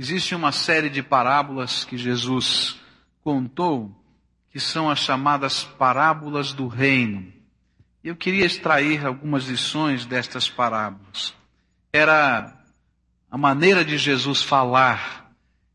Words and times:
Existe 0.00 0.34
uma 0.34 0.50
série 0.50 0.88
de 0.88 1.02
parábolas 1.02 1.84
que 1.84 1.98
Jesus 1.98 2.80
contou, 3.22 3.94
que 4.50 4.58
são 4.58 4.88
as 4.88 5.00
chamadas 5.00 5.62
parábolas 5.62 6.54
do 6.54 6.68
reino. 6.68 7.30
Eu 8.02 8.16
queria 8.16 8.46
extrair 8.46 9.04
algumas 9.04 9.44
lições 9.44 10.06
destas 10.06 10.48
parábolas. 10.48 11.34
Era 11.92 12.50
a 13.30 13.36
maneira 13.36 13.84
de 13.84 13.98
Jesus 13.98 14.42
falar. 14.42 15.34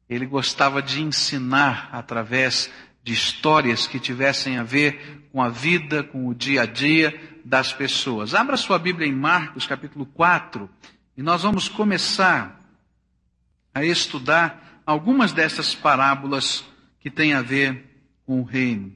Ele 0.10 0.26
gostava 0.26 0.82
de 0.82 1.04
ensinar 1.04 1.90
através 1.92 2.72
de 3.04 3.14
histórias 3.14 3.86
que 3.86 4.00
tivessem 4.00 4.58
a 4.58 4.64
ver 4.64 5.28
com 5.32 5.40
a 5.40 5.50
vida, 5.50 6.02
com 6.02 6.28
o 6.28 6.34
dia 6.34 6.64
a 6.64 6.66
dia 6.66 7.14
das 7.46 7.72
pessoas. 7.72 8.34
Abra 8.34 8.58
sua 8.58 8.80
Bíblia 8.80 9.08
em 9.08 9.14
Marcos, 9.14 9.68
capítulo 9.68 10.04
4, 10.04 10.68
e 11.16 11.22
nós 11.22 11.44
vamos 11.44 11.70
começar 11.70 12.65
a 13.76 13.84
estudar 13.84 14.82
algumas 14.86 15.34
dessas 15.34 15.76
parábolas 15.76 16.64
que 17.02 17.12
têm 17.12 17.34
a 17.34 17.42
ver 17.42 18.08
com 18.26 18.40
o 18.40 18.44
reino. 18.44 18.94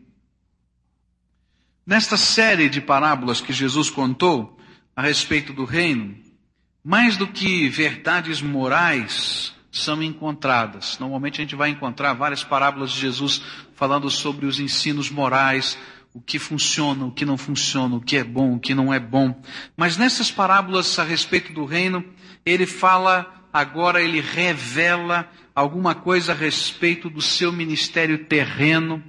Nesta 1.86 2.16
série 2.16 2.70
de 2.70 2.80
parábolas 2.80 3.42
que 3.42 3.52
Jesus 3.52 3.90
contou 3.90 4.58
a 4.96 5.02
respeito 5.02 5.52
do 5.52 5.66
reino, 5.66 6.16
mais 6.84 7.18
do 7.18 7.28
que 7.28 7.68
verdades 7.68 8.42
morais 8.42 9.54
são 9.70 10.02
encontradas. 10.02 10.98
Normalmente 10.98 11.42
a 11.42 11.44
gente 11.44 11.56
vai 11.56 11.70
encontrar 11.70 12.14
várias 12.14 12.44
parábolas 12.44 12.92
de 12.92 13.02
Jesus 13.02 13.42
falando 13.76 14.10
sobre 14.10 14.46
os 14.46 14.60
ensinos 14.60 15.10
morais, 15.10 15.78
o 16.14 16.22
que 16.22 16.40
funciona, 16.40 17.06
o 17.06 17.12
que 17.12 17.26
não 17.26 17.38
funciona, 17.38 17.96
o 17.96 18.02
que 18.02 18.18
é 18.18 18.24
bom, 18.24 18.56
o 18.56 18.60
que 18.60 18.74
não 18.74 18.94
é 18.94 19.00
bom. 19.00 19.42
Mas 19.76 19.98
nessas 19.98 20.32
parábolas 20.32 20.98
a 20.98 21.04
respeito 21.04 21.52
do 21.54 21.66
reino, 21.66 22.04
ele 22.46 22.66
fala 22.66 23.39
agora 23.52 24.02
ele 24.02 24.22
revela 24.22 25.30
alguma 25.54 25.96
coisa 25.96 26.32
a 26.32 26.36
respeito 26.36 27.10
do 27.10 27.22
seu 27.22 27.52
ministério 27.52 28.26
terreno. 28.26 29.04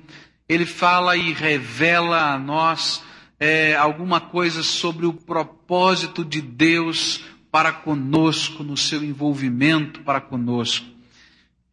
Ele 0.48 0.66
fala 0.66 1.16
e 1.16 1.32
revela 1.32 2.32
a 2.32 2.38
nós 2.38 3.02
é, 3.38 3.74
alguma 3.77 4.20
coisa 4.20 4.62
sobre 4.62 5.06
o 5.06 5.12
propósito 5.12 6.24
de 6.24 6.41
Deus 6.41 7.22
para 7.50 7.72
conosco, 7.72 8.62
no 8.62 8.77
seu 8.77 9.02
envolvimento 9.02 10.00
para 10.00 10.20
conosco. 10.20 10.86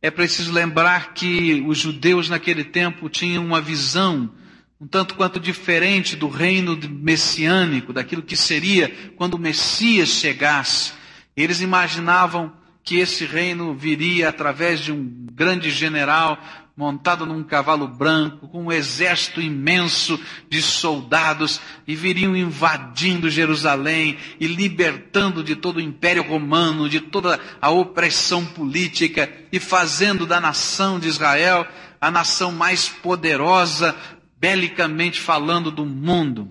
É 0.02 0.12
preciso 0.12 0.52
lembrar 0.52 1.14
que 1.14 1.64
os 1.68 1.78
judeus 1.78 2.30
naquele 2.30 2.64
tempo 2.64 3.10
tinham 3.10 3.46
uma 3.46 3.60
visão 3.62 4.32
um 4.80 4.86
tanto 4.86 5.16
quanto 5.16 5.40
diferente 5.40 6.16
do 6.16 6.28
reino 6.28 6.78
messiânico, 6.88 7.92
daquilo 7.92 8.22
que 8.22 8.38
seria 8.38 8.94
quando 9.16 9.34
o 9.34 9.40
Messias 9.40 10.10
chegasse. 10.10 10.94
Eles 11.38 11.62
imaginavam 11.62 12.52
que 12.84 12.98
esse 12.98 13.26
reino 13.26 13.76
viria 13.76 14.30
através 14.30 14.80
de 14.80 14.92
um 14.92 15.28
grande 15.32 15.70
general 15.70 16.40
montado 16.76 17.26
num 17.26 17.44
cavalo 17.44 17.88
branco, 17.88 18.48
com 18.48 18.66
um 18.66 18.72
exército 18.72 19.42
imenso 19.42 20.20
de 20.48 20.62
soldados, 20.62 21.60
e 21.88 21.96
viriam 21.96 22.36
invadindo 22.36 23.32
Jerusalém 23.32 24.16
e 24.40 24.46
libertando 24.46 25.44
de 25.44 25.56
todo 25.56 25.78
o 25.78 25.82
Império 25.82 26.22
Romano, 26.22 26.88
de 26.88 27.00
toda 27.00 27.40
a 27.60 27.72
opressão 27.72 28.46
política, 28.46 29.28
e 29.52 29.60
fazendo 29.60 30.26
da 30.28 30.40
nação 30.40 31.00
de 31.00 31.08
Israel 31.08 31.68
a 32.00 32.12
nação 32.12 32.52
mais 32.52 32.88
poderosa, 32.88 33.96
belicamente 34.40 35.20
falando, 35.20 35.72
do 35.72 35.84
mundo. 35.84 36.48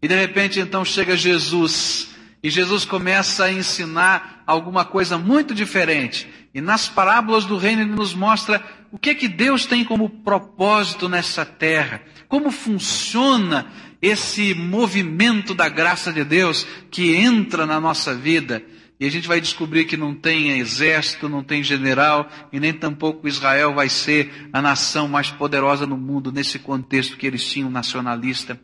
E 0.00 0.08
de 0.08 0.14
repente 0.14 0.58
então 0.58 0.82
chega 0.82 1.14
Jesus, 1.14 2.08
e 2.42 2.50
Jesus 2.50 2.84
começa 2.84 3.44
a 3.44 3.52
ensinar 3.52 4.42
alguma 4.46 4.84
coisa 4.84 5.18
muito 5.18 5.54
diferente. 5.54 6.28
E 6.54 6.60
nas 6.60 6.88
parábolas 6.88 7.44
do 7.44 7.56
reino 7.56 7.82
ele 7.82 7.94
nos 7.94 8.14
mostra 8.14 8.62
o 8.92 8.98
que 8.98 9.10
é 9.10 9.14
que 9.14 9.28
Deus 9.28 9.66
tem 9.66 9.84
como 9.84 10.08
propósito 10.08 11.08
nessa 11.08 11.44
terra, 11.44 12.00
como 12.28 12.50
funciona 12.50 13.66
esse 14.00 14.54
movimento 14.54 15.54
da 15.54 15.68
graça 15.68 16.12
de 16.12 16.24
Deus 16.24 16.66
que 16.90 17.16
entra 17.16 17.66
na 17.66 17.80
nossa 17.80 18.14
vida. 18.14 18.62
E 19.00 19.06
a 19.06 19.10
gente 19.10 19.28
vai 19.28 19.40
descobrir 19.40 19.84
que 19.84 19.96
não 19.96 20.14
tem 20.14 20.58
exército, 20.58 21.28
não 21.28 21.42
tem 21.42 21.62
general, 21.62 22.28
e 22.52 22.58
nem 22.58 22.72
tampouco 22.72 23.28
Israel 23.28 23.74
vai 23.74 23.88
ser 23.88 24.48
a 24.52 24.62
nação 24.62 25.06
mais 25.06 25.30
poderosa 25.30 25.86
no 25.86 25.96
mundo 25.96 26.32
nesse 26.32 26.58
contexto 26.58 27.16
que 27.16 27.26
eles 27.26 27.44
tinham 27.44 27.70
nacionalista. 27.70 28.58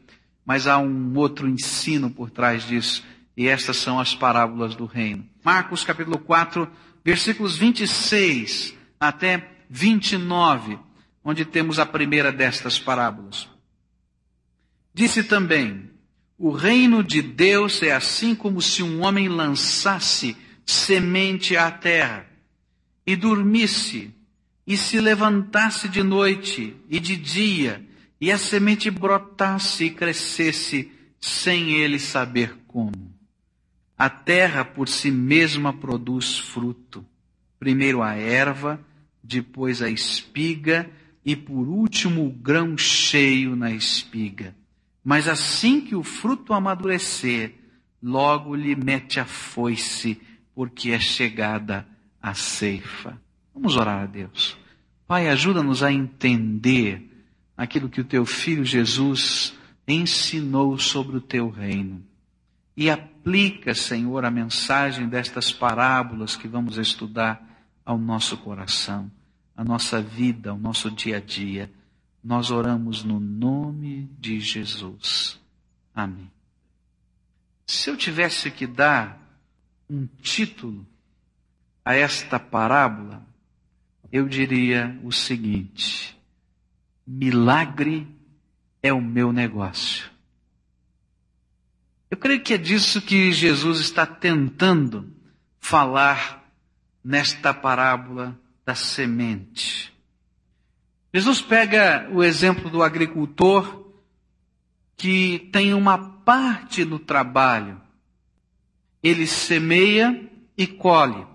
Mas 0.44 0.66
há 0.66 0.78
um 0.78 1.16
outro 1.16 1.48
ensino 1.48 2.10
por 2.10 2.30
trás 2.30 2.66
disso 2.66 3.02
e 3.36 3.48
estas 3.48 3.76
são 3.76 3.98
as 3.98 4.14
parábolas 4.14 4.74
do 4.74 4.86
reino. 4.86 5.28
Marcos 5.44 5.84
capítulo 5.84 6.18
4, 6.18 6.70
versículos 7.04 7.56
26 7.56 8.74
até 8.98 9.50
29, 9.68 10.78
onde 11.24 11.44
temos 11.44 11.78
a 11.78 11.86
primeira 11.86 12.30
destas 12.30 12.78
parábolas. 12.78 13.48
Disse 14.92 15.24
também: 15.24 15.90
O 16.38 16.50
reino 16.50 17.02
de 17.02 17.20
Deus 17.20 17.82
é 17.82 17.92
assim 17.92 18.34
como 18.34 18.62
se 18.62 18.82
um 18.82 19.02
homem 19.02 19.28
lançasse 19.28 20.36
semente 20.64 21.56
à 21.56 21.70
terra 21.70 22.26
e 23.06 23.16
dormisse 23.16 24.14
e 24.66 24.76
se 24.76 24.98
levantasse 25.00 25.88
de 25.88 26.02
noite 26.02 26.76
e 26.88 26.98
de 26.98 27.16
dia 27.16 27.84
e 28.20 28.30
a 28.30 28.38
semente 28.38 28.90
brotasse 28.90 29.84
e 29.84 29.90
crescesse 29.90 30.90
sem 31.20 31.72
ele 31.72 31.98
saber 31.98 32.56
como. 32.66 33.13
A 33.96 34.10
terra 34.10 34.64
por 34.64 34.88
si 34.88 35.10
mesma 35.10 35.72
produz 35.72 36.38
fruto. 36.38 37.06
Primeiro 37.58 38.02
a 38.02 38.14
erva, 38.14 38.84
depois 39.22 39.80
a 39.80 39.88
espiga 39.88 40.90
e 41.24 41.36
por 41.36 41.68
último 41.68 42.26
o 42.26 42.30
grão 42.30 42.76
cheio 42.76 43.54
na 43.54 43.70
espiga. 43.70 44.54
Mas 45.02 45.28
assim 45.28 45.80
que 45.80 45.94
o 45.94 46.02
fruto 46.02 46.52
amadurecer, 46.52 47.54
logo 48.02 48.54
lhe 48.54 48.74
mete 48.74 49.20
a 49.20 49.24
foice, 49.24 50.20
porque 50.54 50.90
é 50.90 50.98
chegada 50.98 51.86
a 52.20 52.34
ceifa. 52.34 53.20
Vamos 53.54 53.76
orar 53.76 54.02
a 54.02 54.06
Deus. 54.06 54.56
Pai, 55.06 55.28
ajuda-nos 55.28 55.82
a 55.82 55.92
entender 55.92 57.10
aquilo 57.56 57.88
que 57.88 58.00
o 58.00 58.04
teu 58.04 58.26
filho 58.26 58.64
Jesus 58.64 59.54
ensinou 59.86 60.78
sobre 60.78 61.16
o 61.16 61.20
teu 61.20 61.48
reino 61.48 62.02
e 62.76 62.90
aplica, 62.90 63.74
Senhor, 63.74 64.24
a 64.24 64.30
mensagem 64.30 65.08
destas 65.08 65.52
parábolas 65.52 66.36
que 66.36 66.48
vamos 66.48 66.76
estudar 66.76 67.42
ao 67.84 67.96
nosso 67.98 68.36
coração, 68.38 69.10
à 69.56 69.62
nossa 69.62 70.00
vida, 70.00 70.50
ao 70.50 70.58
nosso 70.58 70.90
dia 70.90 71.18
a 71.18 71.20
dia. 71.20 71.70
Nós 72.22 72.50
oramos 72.50 73.04
no 73.04 73.20
nome 73.20 74.10
de 74.18 74.40
Jesus. 74.40 75.38
Amém. 75.94 76.30
Se 77.66 77.90
eu 77.90 77.96
tivesse 77.96 78.50
que 78.50 78.66
dar 78.66 79.20
um 79.88 80.06
título 80.06 80.86
a 81.84 81.94
esta 81.94 82.40
parábola, 82.40 83.22
eu 84.10 84.28
diria 84.28 84.98
o 85.04 85.12
seguinte: 85.12 86.18
milagre 87.06 88.08
é 88.82 88.92
o 88.92 89.00
meu 89.00 89.32
negócio. 89.32 90.13
Eu 92.14 92.18
creio 92.18 92.40
que 92.40 92.54
é 92.54 92.56
disso 92.56 93.02
que 93.02 93.32
Jesus 93.32 93.80
está 93.80 94.06
tentando 94.06 95.12
falar 95.58 96.48
nesta 97.02 97.52
parábola 97.52 98.38
da 98.64 98.72
semente. 98.76 99.92
Jesus 101.12 101.40
pega 101.40 102.08
o 102.12 102.22
exemplo 102.22 102.70
do 102.70 102.84
agricultor 102.84 103.90
que 104.96 105.50
tem 105.52 105.74
uma 105.74 105.98
parte 105.98 106.84
no 106.84 107.00
trabalho. 107.00 107.80
Ele 109.02 109.26
semeia 109.26 110.30
e 110.56 110.68
colhe. 110.68 111.26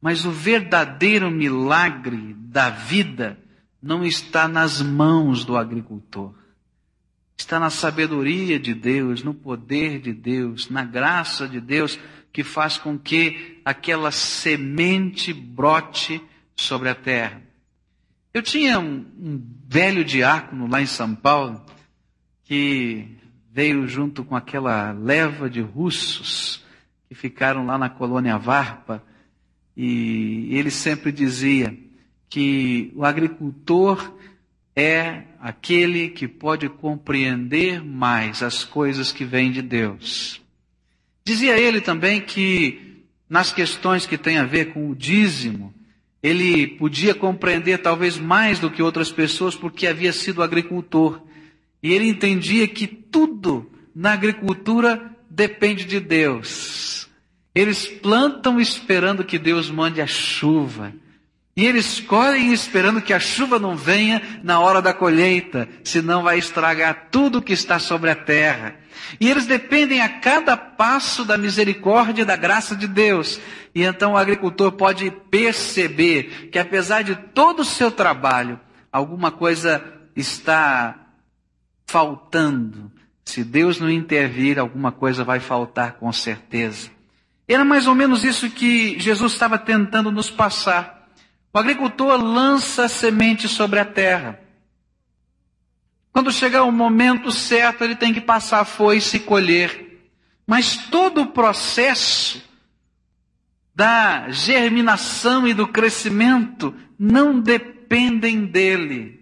Mas 0.00 0.24
o 0.24 0.30
verdadeiro 0.30 1.30
milagre 1.30 2.32
da 2.38 2.70
vida 2.70 3.38
não 3.82 4.02
está 4.02 4.48
nas 4.48 4.80
mãos 4.80 5.44
do 5.44 5.58
agricultor 5.58 6.37
está 7.38 7.60
na 7.60 7.70
sabedoria 7.70 8.58
de 8.58 8.74
Deus, 8.74 9.22
no 9.22 9.32
poder 9.32 10.00
de 10.00 10.12
Deus, 10.12 10.68
na 10.68 10.84
graça 10.84 11.48
de 11.48 11.60
Deus, 11.60 11.98
que 12.32 12.42
faz 12.42 12.76
com 12.76 12.98
que 12.98 13.60
aquela 13.64 14.10
semente 14.10 15.32
brote 15.32 16.20
sobre 16.56 16.88
a 16.88 16.94
terra. 16.94 17.40
Eu 18.34 18.42
tinha 18.42 18.78
um, 18.78 19.06
um 19.18 19.42
velho 19.66 20.04
diácono 20.04 20.66
lá 20.66 20.82
em 20.82 20.86
São 20.86 21.14
Paulo, 21.14 21.64
que 22.44 23.16
veio 23.50 23.86
junto 23.86 24.24
com 24.24 24.36
aquela 24.36 24.92
leva 24.92 25.48
de 25.48 25.60
russos 25.60 26.62
que 27.08 27.14
ficaram 27.14 27.64
lá 27.64 27.78
na 27.78 27.88
colônia 27.88 28.36
Varpa, 28.36 29.02
e 29.76 30.48
ele 30.50 30.70
sempre 30.70 31.12
dizia 31.12 31.76
que 32.28 32.92
o 32.94 33.04
agricultor 33.04 34.14
é 34.74 35.22
aquele 35.40 36.10
que 36.10 36.26
pode 36.26 36.68
compreender 36.68 37.82
mais 37.84 38.42
as 38.42 38.64
coisas 38.64 39.12
que 39.12 39.24
vêm 39.24 39.50
de 39.50 39.62
Deus. 39.62 40.40
Dizia 41.24 41.58
ele 41.58 41.80
também 41.80 42.20
que 42.20 42.88
nas 43.28 43.52
questões 43.52 44.06
que 44.06 44.16
têm 44.16 44.38
a 44.38 44.44
ver 44.44 44.72
com 44.72 44.88
o 44.88 44.94
dízimo, 44.94 45.74
Ele 46.22 46.66
podia 46.66 47.14
compreender 47.14 47.78
talvez 47.78 48.18
mais 48.18 48.58
do 48.58 48.70
que 48.70 48.82
outras 48.82 49.12
pessoas 49.12 49.54
porque 49.54 49.86
havia 49.86 50.12
sido 50.12 50.42
agricultor. 50.42 51.22
E 51.80 51.92
ele 51.92 52.08
entendia 52.08 52.66
que 52.66 52.88
tudo 52.88 53.70
na 53.94 54.14
agricultura 54.14 55.14
depende 55.30 55.84
de 55.84 56.00
Deus. 56.00 57.08
Eles 57.54 57.86
plantam 57.86 58.60
esperando 58.60 59.24
que 59.24 59.38
Deus 59.38 59.70
mande 59.70 60.00
a 60.00 60.06
chuva. 60.06 60.92
E 61.58 61.66
eles 61.66 61.98
colhem 61.98 62.52
esperando 62.52 63.02
que 63.02 63.12
a 63.12 63.18
chuva 63.18 63.58
não 63.58 63.74
venha 63.74 64.22
na 64.44 64.60
hora 64.60 64.80
da 64.80 64.94
colheita, 64.94 65.68
senão 65.82 66.22
vai 66.22 66.38
estragar 66.38 67.08
tudo 67.10 67.42
que 67.42 67.52
está 67.52 67.80
sobre 67.80 68.08
a 68.10 68.14
terra. 68.14 68.76
E 69.18 69.28
eles 69.28 69.44
dependem 69.44 70.00
a 70.00 70.08
cada 70.08 70.56
passo 70.56 71.24
da 71.24 71.36
misericórdia 71.36 72.22
e 72.22 72.24
da 72.24 72.36
graça 72.36 72.76
de 72.76 72.86
Deus. 72.86 73.40
E 73.74 73.82
então 73.82 74.12
o 74.12 74.16
agricultor 74.16 74.70
pode 74.70 75.10
perceber 75.10 76.48
que 76.52 76.60
apesar 76.60 77.02
de 77.02 77.16
todo 77.16 77.62
o 77.62 77.64
seu 77.64 77.90
trabalho, 77.90 78.60
alguma 78.92 79.32
coisa 79.32 79.82
está 80.14 80.94
faltando. 81.88 82.88
Se 83.24 83.42
Deus 83.42 83.80
não 83.80 83.90
intervir, 83.90 84.60
alguma 84.60 84.92
coisa 84.92 85.24
vai 85.24 85.40
faltar 85.40 85.94
com 85.94 86.12
certeza. 86.12 86.88
Era 87.48 87.64
mais 87.64 87.88
ou 87.88 87.96
menos 87.96 88.22
isso 88.22 88.48
que 88.48 88.96
Jesus 89.00 89.32
estava 89.32 89.58
tentando 89.58 90.12
nos 90.12 90.30
passar. 90.30 90.97
O 91.58 91.60
agricultor 91.60 92.22
lança 92.22 92.84
a 92.84 92.88
semente 92.88 93.48
sobre 93.48 93.80
a 93.80 93.84
terra. 93.84 94.38
Quando 96.12 96.30
chegar 96.30 96.62
o 96.62 96.70
momento 96.70 97.32
certo, 97.32 97.82
ele 97.82 97.96
tem 97.96 98.14
que 98.14 98.20
passar 98.20 98.60
a 98.60 98.64
foice 98.64 99.16
e 99.16 99.20
colher. 99.20 100.08
Mas 100.46 100.76
todo 100.76 101.22
o 101.22 101.32
processo 101.32 102.40
da 103.74 104.30
germinação 104.30 105.48
e 105.48 105.52
do 105.52 105.66
crescimento 105.66 106.72
não 106.96 107.40
dependem 107.40 108.46
dele. 108.46 109.17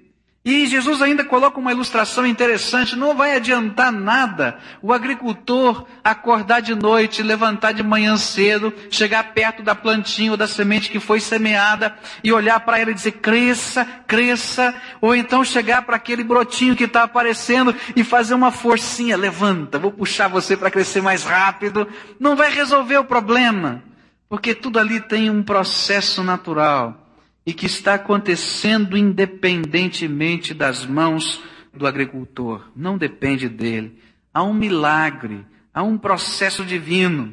E 0.46 0.64
Jesus 0.64 1.02
ainda 1.02 1.24
coloca 1.24 1.58
uma 1.58 1.72
ilustração 1.72 2.24
interessante: 2.24 2.94
não 2.94 3.16
vai 3.16 3.34
adiantar 3.34 3.90
nada 3.90 4.56
o 4.80 4.92
agricultor 4.92 5.84
acordar 6.04 6.62
de 6.62 6.72
noite, 6.72 7.20
levantar 7.20 7.72
de 7.72 7.82
manhã 7.82 8.16
cedo, 8.16 8.72
chegar 8.88 9.34
perto 9.34 9.60
da 9.60 9.74
plantinha 9.74 10.30
ou 10.30 10.36
da 10.36 10.46
semente 10.46 10.88
que 10.88 11.00
foi 11.00 11.18
semeada 11.18 11.98
e 12.22 12.32
olhar 12.32 12.60
para 12.60 12.78
ela 12.78 12.92
e 12.92 12.94
dizer 12.94 13.14
cresça, 13.14 13.84
cresça, 14.06 14.72
ou 15.00 15.16
então 15.16 15.42
chegar 15.42 15.82
para 15.82 15.96
aquele 15.96 16.22
brotinho 16.22 16.76
que 16.76 16.84
está 16.84 17.02
aparecendo 17.02 17.74
e 17.96 18.04
fazer 18.04 18.34
uma 18.34 18.52
forcinha, 18.52 19.16
levanta, 19.16 19.80
vou 19.80 19.90
puxar 19.90 20.28
você 20.28 20.56
para 20.56 20.70
crescer 20.70 21.02
mais 21.02 21.24
rápido. 21.24 21.88
Não 22.20 22.36
vai 22.36 22.52
resolver 22.52 22.98
o 22.98 23.04
problema, 23.04 23.82
porque 24.28 24.54
tudo 24.54 24.78
ali 24.78 25.00
tem 25.00 25.28
um 25.28 25.42
processo 25.42 26.22
natural 26.22 27.05
e 27.46 27.54
que 27.54 27.66
está 27.66 27.94
acontecendo 27.94 28.96
independentemente 28.96 30.52
das 30.52 30.84
mãos 30.84 31.40
do 31.72 31.86
agricultor. 31.86 32.68
Não 32.74 32.98
depende 32.98 33.48
dele. 33.48 34.02
Há 34.34 34.42
um 34.42 34.52
milagre, 34.52 35.46
há 35.72 35.82
um 35.82 35.96
processo 35.96 36.64
divino. 36.64 37.32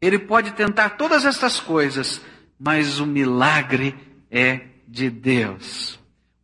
Ele 0.00 0.18
pode 0.18 0.52
tentar 0.52 0.90
todas 0.90 1.24
estas 1.24 1.58
coisas, 1.58 2.20
mas 2.60 3.00
o 3.00 3.06
milagre 3.06 3.94
é 4.30 4.60
de 4.86 5.08
Deus. 5.08 5.94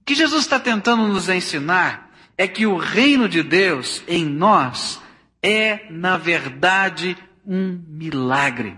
O 0.00 0.04
que 0.06 0.14
Jesus 0.14 0.42
está 0.42 0.58
tentando 0.58 1.06
nos 1.06 1.28
ensinar 1.28 2.10
é 2.36 2.48
que 2.48 2.66
o 2.66 2.76
reino 2.76 3.28
de 3.28 3.42
Deus 3.42 4.02
em 4.08 4.24
nós 4.24 5.00
é, 5.42 5.86
na 5.90 6.16
verdade, 6.16 7.16
um 7.46 7.78
milagre. 7.88 8.76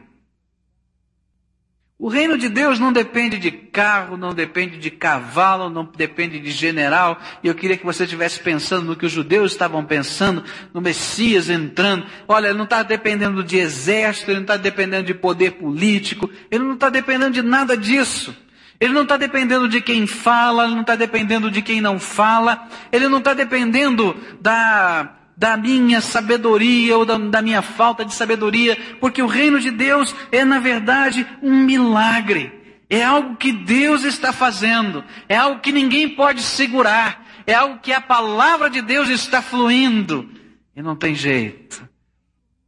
O 2.05 2.09
reino 2.09 2.37
de 2.37 2.51
Deus 2.51 2.79
não 2.79 2.93
depende 2.93 3.39
de 3.39 3.51
carro, 3.51 4.19
não 4.19 4.35
depende 4.35 4.77
de 4.77 4.91
cavalo, 4.91 5.71
não 5.71 5.87
depende 5.87 6.39
de 6.39 6.51
general. 6.51 7.19
E 7.43 7.49
eu 7.49 7.55
queria 7.55 7.79
que 7.79 7.87
você 7.87 8.05
estivesse 8.05 8.41
pensando 8.41 8.85
no 8.85 8.95
que 8.95 9.06
os 9.06 9.12
judeus 9.12 9.53
estavam 9.53 9.83
pensando, 9.83 10.45
no 10.75 10.83
Messias 10.83 11.49
entrando. 11.49 12.05
Olha, 12.29 12.49
ele 12.49 12.59
não 12.59 12.65
está 12.65 12.83
dependendo 12.83 13.43
de 13.43 13.56
exército, 13.56 14.31
ele 14.31 14.41
não 14.41 14.45
está 14.45 14.59
dependendo 14.59 15.05
de 15.05 15.15
poder 15.15 15.53
político, 15.53 16.29
ele 16.51 16.62
não 16.62 16.75
está 16.75 16.91
dependendo 16.91 17.31
de 17.31 17.41
nada 17.41 17.75
disso. 17.75 18.37
Ele 18.79 18.93
não 18.93 19.05
está 19.05 19.17
dependendo 19.17 19.67
de 19.67 19.81
quem 19.81 20.06
fala, 20.06 20.65
ele 20.65 20.75
não 20.75 20.83
está 20.83 20.97
dependendo 20.97 21.51
de 21.51 21.62
quem 21.62 21.81
não 21.81 21.99
fala, 21.99 22.69
ele 22.93 23.09
não 23.09 23.17
está 23.17 23.33
dependendo 23.33 24.15
da 24.43 25.11
da 25.36 25.56
minha 25.56 26.00
sabedoria 26.00 26.96
ou 26.96 27.04
da, 27.04 27.19
da, 27.19 27.42
minha 27.42 27.62
falta 27.62 28.04
de 28.04 28.14
sabedoria, 28.14 28.76
porque 29.00 29.22
o 29.22 29.26
reino 29.26 29.58
de 29.60 29.70
Deus 29.70 30.14
é, 30.31 30.44
na 30.44 30.58
verdade, 30.58 31.26
um 31.42 31.64
milagre. 31.64 32.52
É 32.88 33.02
algo 33.02 33.36
que 33.36 33.50
Deus 33.50 34.04
está 34.04 34.32
fazendo, 34.32 35.02
é 35.28 35.36
algo 35.36 35.60
que 35.60 35.72
ninguém 35.72 36.08
pode 36.08 36.42
segurar, 36.42 37.25
é 37.46 37.54
algo 37.54 37.78
que 37.78 37.92
a 37.92 38.00
palavra 38.00 38.70
de 38.70 38.82
Deus 38.82 39.08
está 39.08 39.42
fluindo, 39.42 40.28
e 40.76 40.82
não 40.82 40.94
tem 40.94 41.14
jeito. 41.14 41.88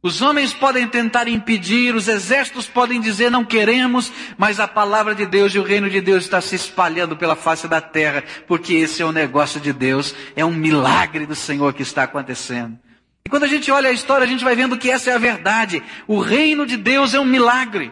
Os 0.07 0.21
homens 0.21 0.53
podem 0.53 0.87
tentar 0.87 1.27
impedir, 1.27 1.93
os 1.93 2.07
exércitos 2.07 2.65
podem 2.65 3.01
dizer 3.01 3.29
não 3.29 3.43
queremos, 3.43 4.09
mas 4.37 4.57
a 4.57 4.65
palavra 4.65 5.13
de 5.13 5.25
Deus 5.25 5.53
e 5.53 5.59
o 5.59 5.63
reino 5.63 5.89
de 5.89 5.99
Deus 5.99 6.23
está 6.23 6.39
se 6.39 6.55
espalhando 6.55 7.17
pela 7.17 7.35
face 7.35 7.67
da 7.67 7.81
terra, 7.81 8.23
porque 8.47 8.73
esse 8.75 9.01
é 9.01 9.05
o 9.05 9.11
negócio 9.11 9.59
de 9.59 9.73
Deus, 9.73 10.15
é 10.33 10.45
um 10.45 10.53
milagre 10.53 11.25
do 11.25 11.35
Senhor 11.35 11.73
que 11.73 11.81
está 11.81 12.03
acontecendo. 12.03 12.79
E 13.25 13.29
quando 13.29 13.43
a 13.43 13.47
gente 13.47 13.69
olha 13.69 13.89
a 13.89 13.91
história, 13.91 14.23
a 14.23 14.29
gente 14.29 14.45
vai 14.45 14.55
vendo 14.55 14.77
que 14.77 14.89
essa 14.89 15.11
é 15.11 15.13
a 15.13 15.19
verdade. 15.19 15.83
O 16.07 16.19
reino 16.19 16.65
de 16.65 16.77
Deus 16.77 17.13
é 17.13 17.19
um 17.19 17.25
milagre. 17.25 17.91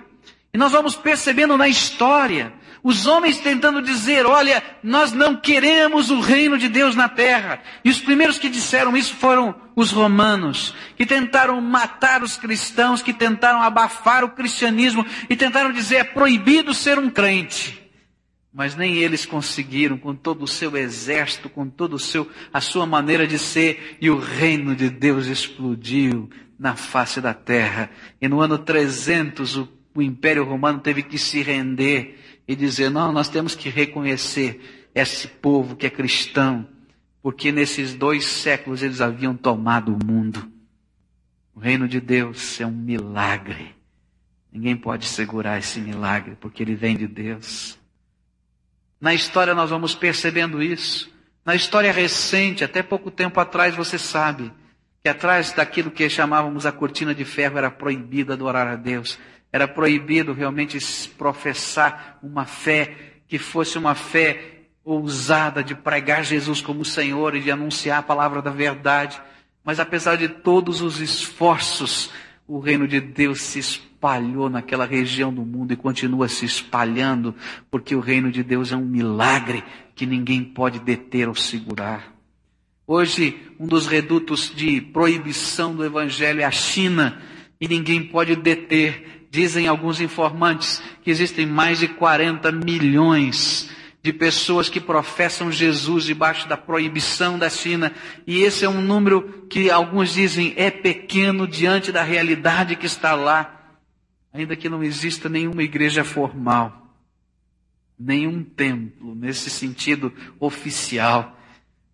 E 0.53 0.57
nós 0.57 0.71
vamos 0.71 0.95
percebendo 0.95 1.57
na 1.57 1.67
história 1.67 2.53
os 2.85 3.07
homens 3.07 3.39
tentando 3.39 3.81
dizer: 3.81 4.27
olha, 4.27 4.63
nós 4.83 5.11
não 5.11 5.35
queremos 5.35 6.11
o 6.11 6.19
reino 6.19 6.55
de 6.55 6.69
Deus 6.69 6.95
na 6.95 7.09
terra. 7.09 7.59
E 7.83 7.89
os 7.89 7.99
primeiros 7.99 8.37
que 8.37 8.47
disseram 8.47 8.95
isso 8.95 9.15
foram 9.15 9.55
os 9.75 9.89
romanos, 9.91 10.75
que 10.95 11.03
tentaram 11.03 11.59
matar 11.59 12.21
os 12.21 12.37
cristãos, 12.37 13.01
que 13.01 13.11
tentaram 13.11 13.59
abafar 13.59 14.23
o 14.23 14.29
cristianismo 14.29 15.03
e 15.27 15.35
tentaram 15.35 15.71
dizer: 15.71 15.95
é 15.95 16.03
proibido 16.03 16.75
ser 16.75 16.99
um 16.99 17.09
crente. 17.09 17.81
Mas 18.53 18.75
nem 18.75 18.93
eles 18.97 19.25
conseguiram, 19.25 19.97
com 19.97 20.13
todo 20.13 20.43
o 20.43 20.47
seu 20.47 20.77
exército, 20.77 21.49
com 21.49 21.67
todo 21.67 21.95
o 21.95 21.99
seu, 21.99 22.29
a 22.53 22.61
sua 22.61 22.85
maneira 22.85 23.25
de 23.25 23.39
ser, 23.39 23.97
e 23.99 24.11
o 24.11 24.19
reino 24.19 24.75
de 24.75 24.91
Deus 24.91 25.25
explodiu 25.25 26.29
na 26.57 26.75
face 26.75 27.19
da 27.19 27.33
terra. 27.33 27.89
E 28.21 28.27
no 28.27 28.41
ano 28.41 28.59
300 28.59 29.57
o, 29.57 29.67
o 29.95 30.01
Império 30.03 30.45
Romano 30.45 30.79
teve 30.79 31.01
que 31.01 31.17
se 31.17 31.41
render 31.41 32.21
e 32.47 32.55
dizer: 32.55 32.89
não, 32.89 33.11
nós 33.11 33.29
temos 33.29 33.55
que 33.55 33.69
reconhecer 33.69 34.89
esse 34.93 35.27
povo 35.27 35.75
que 35.75 35.85
é 35.85 35.89
cristão, 35.89 36.67
porque 37.21 37.51
nesses 37.51 37.93
dois 37.93 38.25
séculos 38.25 38.81
eles 38.81 39.01
haviam 39.01 39.35
tomado 39.35 39.93
o 39.93 40.05
mundo. 40.05 40.49
O 41.53 41.59
reino 41.59 41.87
de 41.87 41.99
Deus 41.99 42.59
é 42.59 42.65
um 42.65 42.71
milagre. 42.71 43.75
Ninguém 44.51 44.75
pode 44.75 45.05
segurar 45.05 45.57
esse 45.57 45.79
milagre, 45.79 46.37
porque 46.39 46.63
ele 46.63 46.75
vem 46.75 46.95
de 46.95 47.07
Deus. 47.07 47.77
Na 49.01 49.13
história 49.13 49.53
nós 49.53 49.69
vamos 49.69 49.93
percebendo 49.93 50.63
isso. 50.63 51.13
Na 51.45 51.53
história 51.55 51.91
recente, 51.91 52.63
até 52.63 52.81
pouco 52.81 53.11
tempo 53.11 53.39
atrás, 53.39 53.75
você 53.75 53.99
sabe 53.99 54.51
que 55.03 55.09
atrás 55.09 55.51
daquilo 55.51 55.91
que 55.91 56.09
chamávamos 56.09 56.65
a 56.65 56.71
cortina 56.71 57.13
de 57.13 57.23
ferro 57.23 57.57
era 57.57 57.69
proibido 57.69 58.33
adorar 58.33 58.65
a 58.65 58.75
Deus. 58.75 59.19
Era 59.55 59.69
proibido 59.69 60.33
realmente 60.33 60.77
professar 61.17 62.19
uma 62.21 62.43
fé 62.43 62.93
que 63.25 63.39
fosse 63.39 63.77
uma 63.77 63.95
fé 63.95 64.65
ousada 64.83 65.63
de 65.63 65.73
pregar 65.73 66.25
Jesus 66.25 66.59
como 66.59 66.83
Senhor 66.83 67.33
e 67.33 67.39
de 67.39 67.49
anunciar 67.49 67.99
a 67.99 68.03
palavra 68.03 68.41
da 68.41 68.51
verdade. 68.51 69.17
Mas 69.63 69.79
apesar 69.79 70.17
de 70.17 70.27
todos 70.27 70.81
os 70.81 70.99
esforços, 70.99 72.11
o 72.45 72.59
reino 72.59 72.85
de 72.85 72.99
Deus 72.99 73.43
se 73.43 73.59
espalhou 73.59 74.49
naquela 74.49 74.85
região 74.85 75.33
do 75.33 75.45
mundo 75.45 75.71
e 75.71 75.77
continua 75.77 76.27
se 76.27 76.43
espalhando, 76.43 77.33
porque 77.71 77.95
o 77.95 78.01
reino 78.01 78.29
de 78.33 78.43
Deus 78.43 78.73
é 78.73 78.75
um 78.75 78.83
milagre 78.83 79.63
que 79.95 80.05
ninguém 80.05 80.43
pode 80.43 80.79
deter 80.79 81.29
ou 81.29 81.35
segurar. 81.35 82.13
Hoje, 82.85 83.39
um 83.57 83.65
dos 83.65 83.87
redutos 83.87 84.51
de 84.53 84.81
proibição 84.81 85.73
do 85.73 85.85
evangelho 85.85 86.41
é 86.41 86.43
a 86.43 86.51
China, 86.51 87.21
e 87.59 87.69
ninguém 87.69 88.03
pode 88.03 88.35
deter 88.35 89.14
Dizem 89.35 89.67
alguns 89.67 89.99
informantes 89.99 90.81
que 91.03 91.11
existem 91.11 91.45
mais 91.45 91.79
de 91.79 91.89
40 91.89 92.53
milhões 92.53 93.69
de 94.01 94.13
pessoas 94.13 94.69
que 94.69 94.79
professam 94.79 95.51
Jesus 95.51 96.05
debaixo 96.05 96.47
da 96.47 96.55
proibição 96.55 97.37
da 97.37 97.49
China, 97.49 97.91
e 98.25 98.43
esse 98.43 98.63
é 98.63 98.69
um 98.69 98.79
número 98.79 99.45
que 99.49 99.69
alguns 99.69 100.13
dizem 100.13 100.53
é 100.55 100.71
pequeno 100.71 101.45
diante 101.45 101.91
da 101.91 102.01
realidade 102.01 102.77
que 102.77 102.85
está 102.85 103.13
lá, 103.13 103.75
ainda 104.31 104.55
que 104.55 104.69
não 104.69 104.81
exista 104.81 105.27
nenhuma 105.27 105.63
igreja 105.63 106.05
formal, 106.05 106.95
nenhum 107.99 108.41
templo 108.41 109.13
nesse 109.13 109.49
sentido 109.49 110.13
oficial, 110.39 111.37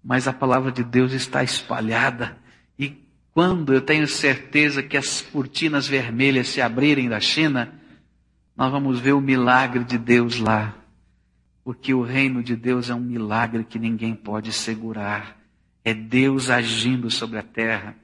mas 0.04 0.28
a 0.28 0.34
palavra 0.34 0.72
de 0.72 0.84
Deus 0.84 1.12
está 1.12 1.44
espalhada 1.44 2.38
e 2.78 3.02
quando 3.34 3.74
eu 3.74 3.82
tenho 3.82 4.08
certeza 4.08 4.84
que 4.84 4.98
as 4.98 5.22
cortinas 5.22 5.88
vermelhas 5.88 6.50
se 6.50 6.62
abrirem 6.62 7.08
da 7.08 7.20
China, 7.20 7.74
nós 8.56 8.72
vamos 8.72 9.00
ver 9.00 9.14
o 9.14 9.22
milagre 9.22 9.84
de 9.84 9.98
Deus 9.98 10.38
lá. 10.38 10.76
Porque 11.64 11.94
o 11.94 12.02
reino 12.02 12.44
de 12.44 12.56
Deus 12.56 12.90
é 12.90 12.96
um 12.96 13.00
milagre 13.00 13.64
que 13.64 13.80
ninguém 13.80 14.14
pode 14.14 14.52
segurar. 14.52 15.38
É 15.84 15.94
Deus 15.94 16.50
agindo 16.50 17.10
sobre 17.10 17.40
a 17.40 17.44
terra. 17.44 17.96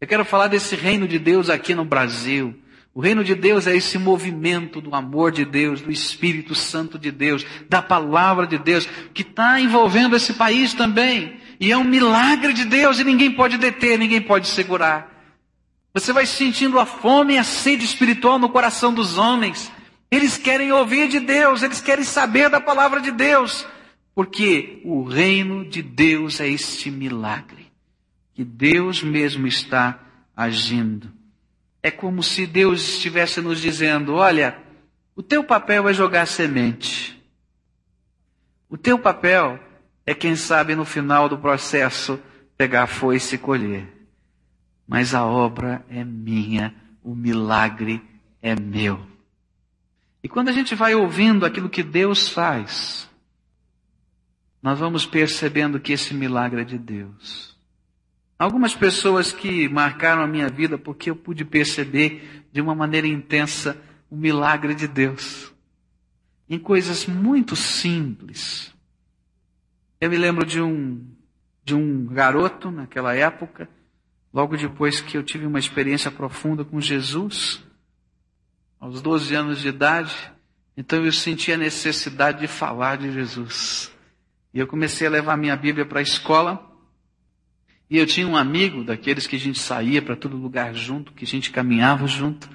Eu 0.00 0.06
quero 0.06 0.24
falar 0.24 0.48
desse 0.48 0.76
reino 0.76 1.08
de 1.08 1.18
Deus 1.18 1.48
aqui 1.48 1.74
no 1.74 1.84
Brasil. 1.84 2.54
O 2.92 3.00
reino 3.00 3.24
de 3.24 3.34
Deus 3.34 3.66
é 3.66 3.74
esse 3.74 3.98
movimento 3.98 4.80
do 4.80 4.94
amor 4.94 5.32
de 5.32 5.44
Deus, 5.44 5.80
do 5.80 5.90
Espírito 5.90 6.54
Santo 6.54 6.98
de 6.98 7.10
Deus, 7.10 7.44
da 7.68 7.80
palavra 7.80 8.46
de 8.46 8.58
Deus, 8.58 8.86
que 9.14 9.22
está 9.22 9.60
envolvendo 9.60 10.14
esse 10.14 10.34
país 10.34 10.74
também. 10.74 11.38
E 11.60 11.70
é 11.70 11.76
um 11.76 11.84
milagre 11.84 12.52
de 12.52 12.64
Deus 12.64 12.98
e 12.98 13.04
ninguém 13.04 13.30
pode 13.30 13.58
deter, 13.58 13.98
ninguém 13.98 14.20
pode 14.20 14.48
segurar. 14.48 15.12
Você 15.92 16.12
vai 16.12 16.26
sentindo 16.26 16.78
a 16.80 16.86
fome 16.86 17.34
e 17.34 17.38
a 17.38 17.44
sede 17.44 17.84
espiritual 17.84 18.38
no 18.38 18.48
coração 18.48 18.92
dos 18.92 19.16
homens. 19.16 19.70
Eles 20.10 20.36
querem 20.36 20.72
ouvir 20.72 21.08
de 21.08 21.20
Deus, 21.20 21.62
eles 21.62 21.80
querem 21.80 22.04
saber 22.04 22.50
da 22.50 22.60
palavra 22.60 23.00
de 23.00 23.10
Deus. 23.10 23.66
Porque 24.14 24.80
o 24.84 25.04
reino 25.04 25.68
de 25.68 25.82
Deus 25.82 26.40
é 26.40 26.48
este 26.48 26.90
milagre. 26.90 27.72
Que 28.34 28.44
Deus 28.44 29.02
mesmo 29.02 29.46
está 29.46 30.00
agindo. 30.36 31.12
É 31.82 31.90
como 31.90 32.22
se 32.22 32.46
Deus 32.46 32.82
estivesse 32.94 33.40
nos 33.40 33.60
dizendo: 33.60 34.14
olha, 34.14 34.58
o 35.14 35.22
teu 35.22 35.44
papel 35.44 35.88
é 35.88 35.94
jogar 35.94 36.26
semente. 36.26 37.20
O 38.68 38.76
teu 38.76 38.98
papel 38.98 39.60
é, 40.06 40.14
quem 40.14 40.36
sabe, 40.36 40.74
no 40.74 40.84
final 40.84 41.28
do 41.28 41.38
processo, 41.38 42.20
pegar 42.56 42.84
a 42.84 42.86
foice 42.86 43.36
e 43.36 43.38
colher. 43.38 43.88
Mas 44.86 45.14
a 45.14 45.24
obra 45.24 45.84
é 45.88 46.04
minha, 46.04 46.74
o 47.02 47.14
milagre 47.14 48.02
é 48.42 48.54
meu. 48.54 49.00
E 50.22 50.28
quando 50.28 50.48
a 50.48 50.52
gente 50.52 50.74
vai 50.74 50.94
ouvindo 50.94 51.44
aquilo 51.46 51.68
que 51.68 51.82
Deus 51.82 52.28
faz, 52.28 53.08
nós 54.62 54.78
vamos 54.78 55.04
percebendo 55.04 55.78
que 55.78 55.92
esse 55.92 56.14
milagre 56.14 56.62
é 56.62 56.64
de 56.64 56.78
Deus. 56.78 57.54
Algumas 58.38 58.74
pessoas 58.74 59.30
que 59.30 59.68
marcaram 59.68 60.22
a 60.22 60.26
minha 60.26 60.48
vida 60.48 60.76
porque 60.76 61.10
eu 61.10 61.16
pude 61.16 61.44
perceber 61.44 62.44
de 62.52 62.60
uma 62.60 62.74
maneira 62.74 63.06
intensa 63.06 63.80
o 64.10 64.16
milagre 64.16 64.74
de 64.74 64.88
Deus. 64.88 65.52
Em 66.48 66.58
coisas 66.58 67.06
muito 67.06 67.54
simples. 67.54 68.74
Eu 70.04 70.10
me 70.10 70.18
lembro 70.18 70.44
de 70.44 70.60
um, 70.60 71.02
de 71.64 71.74
um 71.74 72.04
garoto 72.04 72.70
naquela 72.70 73.14
época, 73.14 73.70
logo 74.34 74.54
depois 74.54 75.00
que 75.00 75.16
eu 75.16 75.22
tive 75.22 75.46
uma 75.46 75.58
experiência 75.58 76.10
profunda 76.10 76.62
com 76.62 76.78
Jesus, 76.78 77.64
aos 78.78 79.00
12 79.00 79.34
anos 79.34 79.62
de 79.62 79.68
idade, 79.68 80.14
então 80.76 81.02
eu 81.02 81.10
senti 81.10 81.50
a 81.52 81.56
necessidade 81.56 82.40
de 82.40 82.46
falar 82.46 82.98
de 82.98 83.10
Jesus. 83.12 83.90
E 84.52 84.58
eu 84.58 84.66
comecei 84.66 85.06
a 85.06 85.10
levar 85.10 85.38
minha 85.38 85.56
Bíblia 85.56 85.86
para 85.86 86.00
a 86.00 86.02
escola. 86.02 86.70
E 87.88 87.96
eu 87.96 88.04
tinha 88.06 88.28
um 88.28 88.36
amigo 88.36 88.84
daqueles 88.84 89.26
que 89.26 89.36
a 89.36 89.40
gente 89.40 89.58
saía 89.58 90.02
para 90.02 90.16
todo 90.16 90.36
lugar 90.36 90.74
junto, 90.74 91.14
que 91.14 91.24
a 91.24 91.26
gente 91.26 91.50
caminhava 91.50 92.06
junto. 92.06 92.46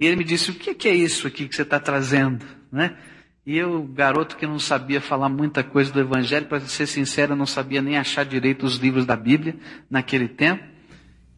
E 0.00 0.04
ele 0.04 0.16
me 0.16 0.24
disse: 0.24 0.50
O 0.50 0.54
que 0.54 0.88
é 0.88 0.96
isso 0.96 1.28
aqui 1.28 1.46
que 1.46 1.54
você 1.54 1.62
está 1.62 1.78
trazendo? 1.78 2.44
Né? 2.72 2.96
E 3.48 3.56
eu, 3.56 3.82
garoto 3.82 4.36
que 4.36 4.46
não 4.46 4.58
sabia 4.58 5.00
falar 5.00 5.30
muita 5.30 5.64
coisa 5.64 5.90
do 5.90 5.98
Evangelho, 5.98 6.44
para 6.44 6.60
ser 6.60 6.86
sincero, 6.86 7.34
não 7.34 7.46
sabia 7.46 7.80
nem 7.80 7.96
achar 7.96 8.22
direito 8.22 8.66
os 8.66 8.76
livros 8.76 9.06
da 9.06 9.16
Bíblia 9.16 9.56
naquele 9.90 10.28
tempo. 10.28 10.62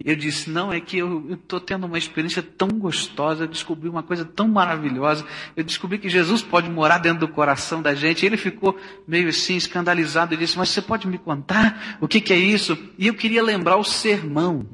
Eu 0.04 0.16
disse, 0.16 0.50
não, 0.50 0.72
é 0.72 0.80
que 0.80 0.98
eu 0.98 1.34
estou 1.34 1.60
tendo 1.60 1.86
uma 1.86 1.96
experiência 1.96 2.42
tão 2.42 2.66
gostosa, 2.66 3.44
eu 3.44 3.46
descobri 3.46 3.88
uma 3.88 4.02
coisa 4.02 4.24
tão 4.24 4.48
maravilhosa, 4.48 5.24
eu 5.54 5.62
descobri 5.62 5.98
que 5.98 6.08
Jesus 6.08 6.42
pode 6.42 6.68
morar 6.68 6.98
dentro 6.98 7.20
do 7.20 7.28
coração 7.28 7.80
da 7.80 7.94
gente. 7.94 8.24
E 8.24 8.26
ele 8.26 8.36
ficou 8.36 8.76
meio 9.06 9.28
assim, 9.28 9.54
escandalizado, 9.54 10.34
ele 10.34 10.44
disse, 10.44 10.58
mas 10.58 10.70
você 10.70 10.82
pode 10.82 11.06
me 11.06 11.16
contar 11.16 11.96
o 12.00 12.08
que, 12.08 12.20
que 12.20 12.32
é 12.32 12.36
isso? 12.36 12.76
E 12.98 13.06
eu 13.06 13.14
queria 13.14 13.40
lembrar 13.40 13.76
o 13.76 13.84
sermão 13.84 14.68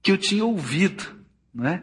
que 0.00 0.12
eu 0.12 0.16
tinha 0.16 0.44
ouvido, 0.44 1.04
não 1.52 1.66
é? 1.66 1.82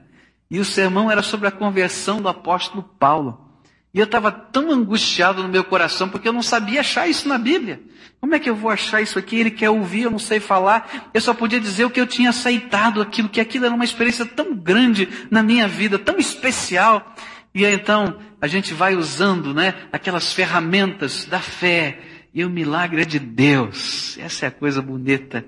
E 0.50 0.62
o 0.62 0.63
sermão 0.63 1.12
era 1.12 1.22
sobre 1.22 1.50
a 1.50 1.51
conversão 1.51 2.22
do 2.22 2.30
apóstolo 2.30 2.84
Paulo. 2.98 3.50
E 3.93 4.00
eu 4.00 4.05
estava 4.05 4.31
tão 4.31 4.71
angustiado 4.71 5.43
no 5.43 5.50
meu 5.50 5.63
coração 5.63 6.07
porque 6.07 6.27
eu 6.27 6.33
não 6.33 6.41
sabia 6.41 6.79
achar 6.79 7.07
isso 7.07 7.27
na 7.27 7.38
Bíblia. 7.38 7.81
Como 8.21 8.36
é 8.36 8.39
que 8.39 8.50
eu 8.50 8.55
vou 8.55 8.69
achar 8.69 9.01
isso 9.01 9.17
aqui? 9.19 9.36
Ele 9.36 9.51
quer 9.51 9.69
ouvir, 9.69 10.03
eu 10.03 10.12
não 10.12 10.19
sei 10.19 10.39
falar. 10.39 11.10
Eu 11.13 11.19
só 11.19 11.33
podia 11.33 11.60
dizer 11.60 11.86
o 11.86 11.89
que 11.89 12.00
eu 12.00 12.07
tinha 12.07 12.29
aceitado 12.29 13.01
aquilo, 13.01 13.27
que 13.27 13.41
aquilo 13.41 13.65
era 13.65 13.74
uma 13.74 13.83
experiência 13.83 14.25
tão 14.25 14.55
grande 14.55 15.10
na 15.29 15.41
minha 15.41 15.67
vida, 15.67 16.00
tão 16.00 16.17
especial. 16.17 17.15
E 17.53 17.65
aí, 17.65 17.74
então 17.74 18.17
a 18.39 18.48
gente 18.48 18.74
vai 18.74 18.95
usando, 18.95 19.53
né, 19.53 19.74
aquelas 19.91 20.31
ferramentas 20.31 21.25
da 21.25 21.39
fé. 21.39 22.00
E 22.33 22.45
o 22.45 22.50
milagre 22.50 23.01
é 23.01 23.05
de 23.05 23.19
Deus. 23.19 24.17
Essa 24.19 24.45
é 24.45 24.48
a 24.48 24.51
coisa 24.51 24.81
bonita. 24.81 25.45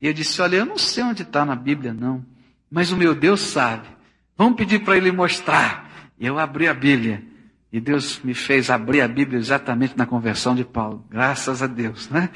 E 0.00 0.06
eu 0.06 0.12
disse, 0.12 0.40
olha, 0.40 0.56
eu 0.56 0.66
não 0.66 0.78
sei 0.78 1.02
onde 1.02 1.22
está 1.22 1.44
na 1.44 1.56
Bíblia 1.56 1.92
não, 1.92 2.24
mas 2.70 2.92
o 2.92 2.96
meu 2.96 3.14
Deus 3.14 3.40
sabe. 3.40 3.88
Vamos 4.36 4.56
pedir 4.56 4.80
para 4.80 4.96
ele 4.96 5.10
mostrar. 5.10 5.90
E 6.18 6.26
eu 6.26 6.38
abri 6.38 6.68
a 6.68 6.74
Bíblia. 6.74 7.22
E 7.72 7.80
Deus 7.80 8.20
me 8.24 8.34
fez 8.34 8.68
abrir 8.68 9.00
a 9.00 9.08
Bíblia 9.08 9.38
exatamente 9.38 9.96
na 9.96 10.04
conversão 10.04 10.54
de 10.54 10.64
Paulo. 10.64 11.04
Graças 11.08 11.62
a 11.62 11.66
Deus, 11.68 12.08
né? 12.08 12.30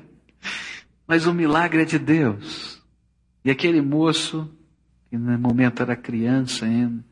Mas 1.06 1.26
o 1.26 1.34
milagre 1.34 1.82
é 1.82 1.84
de 1.84 1.98
Deus. 1.98 2.82
E 3.44 3.50
aquele 3.50 3.80
moço, 3.80 4.50
que 5.08 5.16
no 5.16 5.38
momento 5.38 5.82
era 5.82 5.94
criança 5.94 6.64
ainda, 6.64 7.04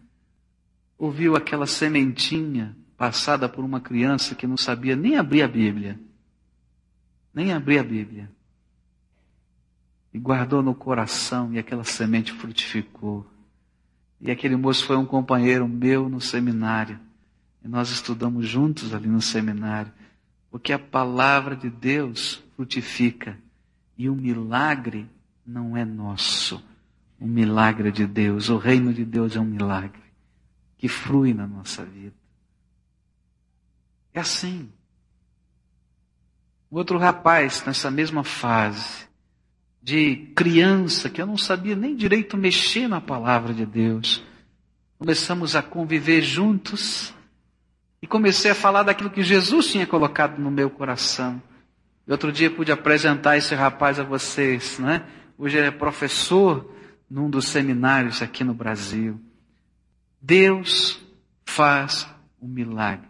ouviu 0.99 1.37
aquela 1.37 1.67
sementinha 1.67 2.77
passada 2.97 3.49
por 3.49 3.65
uma 3.65 3.81
criança 3.81 4.35
que 4.35 4.47
não 4.47 4.57
sabia 4.57 4.97
nem 4.97 5.17
abrir 5.17 5.43
a 5.43 5.49
Bíblia. 5.49 6.01
Nem 7.33 7.53
abrir 7.53 7.79
a 7.79 7.85
Bíblia. 7.85 8.31
E 10.13 10.19
guardou 10.19 10.63
no 10.63 10.75
coração 10.75 11.53
e 11.53 11.59
aquela 11.59 11.85
semente 11.85 12.33
frutificou. 12.33 13.27
E 14.21 14.31
aquele 14.31 14.57
moço 14.57 14.87
foi 14.87 14.97
um 14.97 15.07
companheiro 15.07 15.69
meu 15.69 16.09
no 16.09 16.21
seminário. 16.21 16.99
E 17.65 17.69
nós 17.69 17.91
estudamos 17.91 18.49
juntos 18.49 18.93
ali 18.95 19.09
no 19.09 19.23
seminário, 19.23 19.93
porque 20.51 20.73
a 20.73 20.79
palavra 20.79 21.55
de 21.55 21.71
Deus 21.71 22.43
frutifica 22.57 23.39
e 23.97 24.09
o 24.09 24.15
milagre 24.15 25.09
não 25.47 25.77
é 25.77 25.85
nosso. 25.85 26.63
O 27.21 27.27
milagre 27.27 27.89
é 27.89 27.93
de 27.93 28.07
Deus, 28.07 28.49
o 28.49 28.57
reino 28.57 28.93
de 28.93 29.05
Deus 29.05 29.37
é 29.37 29.41
um 29.41 29.45
milagre 29.45 30.03
que 30.77 30.89
flui 30.89 31.33
na 31.33 31.47
nossa 31.47 31.85
vida. 31.85 32.17
É 34.13 34.21
assim. 34.21 34.69
Outro 36.71 36.99
rapaz, 36.99 37.63
nessa 37.65 37.91
mesma 37.91 38.25
fase, 38.25 39.07
de 39.81 40.17
criança, 40.35 41.09
que 41.09 41.21
eu 41.21 41.27
não 41.27 41.37
sabia 41.37 41.77
nem 41.77 41.95
direito 41.95 42.37
mexer 42.37 42.89
na 42.89 43.01
palavra 43.01 43.55
de 43.55 43.65
Deus, 43.65 44.25
começamos 44.99 45.55
a 45.55 45.63
conviver 45.63 46.23
juntos 46.23 47.15
e 48.03 48.07
comecei 48.07 48.51
a 48.51 48.55
falar 48.55 48.83
daquilo 48.83 49.11
que 49.11 49.23
Jesus 49.23 49.69
tinha 49.69 49.87
colocado 49.87 50.37
no 50.41 50.51
meu 50.51 50.69
coração. 50.69 51.41
E 52.05 52.11
outro 52.11 52.33
dia 52.33 52.51
pude 52.51 52.73
apresentar 52.73 53.37
esse 53.37 53.55
rapaz 53.55 54.01
a 54.01 54.03
vocês, 54.03 54.81
né? 54.81 55.07
Hoje 55.39 55.57
ele 55.57 55.69
é 55.69 55.71
professor 55.71 56.75
num 57.09 57.31
dos 57.31 57.47
seminários 57.47 58.21
aqui 58.21 58.43
no 58.43 58.53
Brasil. 58.53 59.21
Deus 60.21 61.01
faz 61.45 62.09
um 62.41 62.49
milagre. 62.49 63.09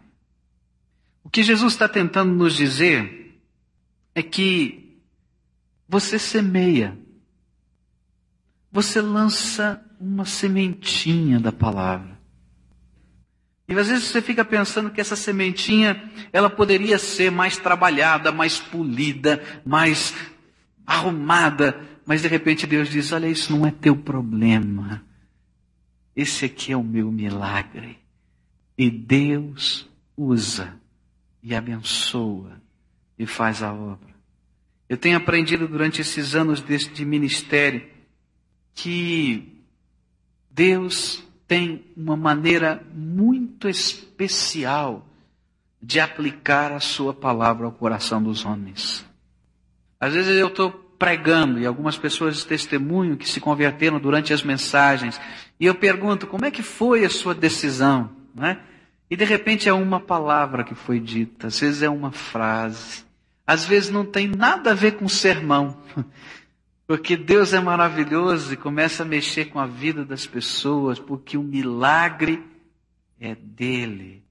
O 1.23 1.29
que 1.29 1.41
Jesus 1.41 1.73
está 1.73 1.89
tentando 1.89 2.31
nos 2.31 2.53
dizer 2.53 3.41
é 4.13 4.21
que 4.21 4.99
você 5.87 6.19
semeia, 6.19 6.97
você 8.71 9.01
lança 9.01 9.83
uma 9.99 10.25
sementinha 10.25 11.39
da 11.39 11.51
palavra. 11.51 12.12
E 13.67 13.73
às 13.73 13.87
vezes 13.87 14.05
você 14.05 14.21
fica 14.21 14.43
pensando 14.43 14.91
que 14.91 14.99
essa 14.99 15.15
sementinha, 15.15 16.11
ela 16.31 16.49
poderia 16.49 16.99
ser 16.99 17.31
mais 17.31 17.57
trabalhada, 17.57 18.31
mais 18.31 18.59
polida, 18.59 19.41
mais 19.65 20.13
arrumada, 20.85 21.79
mas 22.05 22.21
de 22.21 22.27
repente 22.27 22.67
Deus 22.67 22.89
diz: 22.89 23.11
Olha, 23.11 23.27
isso 23.27 23.55
não 23.55 23.65
é 23.65 23.71
teu 23.71 23.95
problema. 23.95 25.03
Esse 26.15 26.45
aqui 26.45 26.71
é 26.71 26.77
o 26.77 26.83
meu 26.83 27.11
milagre. 27.11 27.97
E 28.77 28.89
Deus 28.89 29.89
usa 30.15 30.79
e 31.41 31.55
abençoa 31.55 32.61
e 33.17 33.25
faz 33.25 33.63
a 33.63 33.73
obra. 33.73 34.13
Eu 34.89 34.97
tenho 34.97 35.17
aprendido 35.17 35.67
durante 35.67 36.01
esses 36.01 36.35
anos 36.35 36.63
de 36.63 37.05
ministério 37.05 37.87
que 38.75 39.63
Deus 40.51 41.23
tem 41.53 41.85
uma 41.95 42.17
maneira 42.17 42.81
muito 42.95 43.69
especial 43.69 45.05
de 45.79 45.99
aplicar 45.99 46.71
a 46.71 46.79
sua 46.79 47.13
palavra 47.13 47.67
ao 47.67 47.71
coração 47.71 48.23
dos 48.23 48.43
homens. 48.43 49.05
Às 49.99 50.15
vezes 50.15 50.35
eu 50.35 50.47
estou 50.47 50.71
pregando 50.97 51.59
e 51.59 51.67
algumas 51.67 51.95
pessoas 51.95 52.43
testemunham 52.43 53.15
que 53.15 53.29
se 53.29 53.39
converteram 53.39 53.99
durante 53.99 54.33
as 54.33 54.41
mensagens 54.41 55.21
e 55.59 55.67
eu 55.67 55.75
pergunto 55.75 56.25
como 56.25 56.43
é 56.43 56.49
que 56.49 56.63
foi 56.63 57.05
a 57.05 57.09
sua 57.09 57.35
decisão, 57.35 58.09
né? 58.33 58.57
E 59.07 59.15
de 59.15 59.23
repente 59.23 59.69
é 59.69 59.73
uma 59.73 59.99
palavra 59.99 60.63
que 60.63 60.73
foi 60.73 60.99
dita, 60.99 61.45
às 61.45 61.59
vezes 61.59 61.83
é 61.83 61.89
uma 61.89 62.11
frase, 62.11 63.05
às 63.45 63.63
vezes 63.63 63.91
não 63.91 64.03
tem 64.03 64.27
nada 64.27 64.71
a 64.71 64.73
ver 64.73 64.93
com 64.93 65.07
sermão. 65.07 65.77
Porque 66.93 67.17
Deus 67.17 67.53
é 67.53 67.59
maravilhoso 67.59 68.53
e 68.53 68.55
começa 68.55 69.01
a 69.01 69.05
mexer 69.05 69.45
com 69.45 69.59
a 69.59 69.65
vida 69.65 70.05
das 70.05 70.27
pessoas, 70.27 70.99
porque 70.99 71.35
o 71.35 71.41
milagre 71.41 72.45
é 73.19 73.33
dele. 73.33 74.23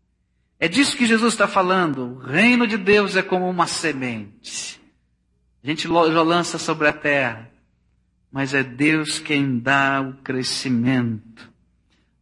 É 0.60 0.68
disso 0.68 0.96
que 0.96 1.04
Jesus 1.04 1.34
está 1.34 1.48
falando. 1.48 2.04
O 2.04 2.18
reino 2.18 2.64
de 2.64 2.76
Deus 2.76 3.16
é 3.16 3.22
como 3.22 3.50
uma 3.50 3.66
semente. 3.66 4.80
A 5.60 5.66
gente 5.66 5.88
já 5.88 6.22
lança 6.22 6.56
sobre 6.56 6.86
a 6.86 6.92
terra, 6.92 7.50
mas 8.30 8.54
é 8.54 8.62
Deus 8.62 9.18
quem 9.18 9.58
dá 9.58 10.00
o 10.00 10.12
crescimento. 10.22 11.50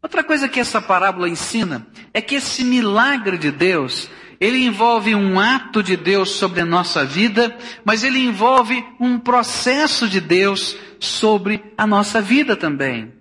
Outra 0.03 0.25
coisa 0.25 0.49
que 0.49 0.59
essa 0.59 0.81
parábola 0.81 1.29
ensina 1.29 1.87
é 2.15 2.23
que 2.23 2.37
esse 2.37 2.65
milagre 2.65 3.37
de 3.37 3.51
Deus 3.51 4.09
ele 4.41 4.65
envolve 4.65 5.15
um 5.15 5.39
ato 5.39 5.83
de 5.83 5.97
Deus 5.99 6.31
sobre 6.31 6.63
a 6.63 6.65
nossa 6.65 7.05
vida, 7.05 7.55
mas 7.85 8.03
ele 8.03 8.19
envolve 8.21 8.83
um 8.99 9.19
processo 9.19 10.09
de 10.09 10.19
Deus 10.19 10.79
sobre 10.99 11.63
a 11.77 11.87
nossa 11.87 12.23
vida 12.23 12.57
também. 12.57 13.13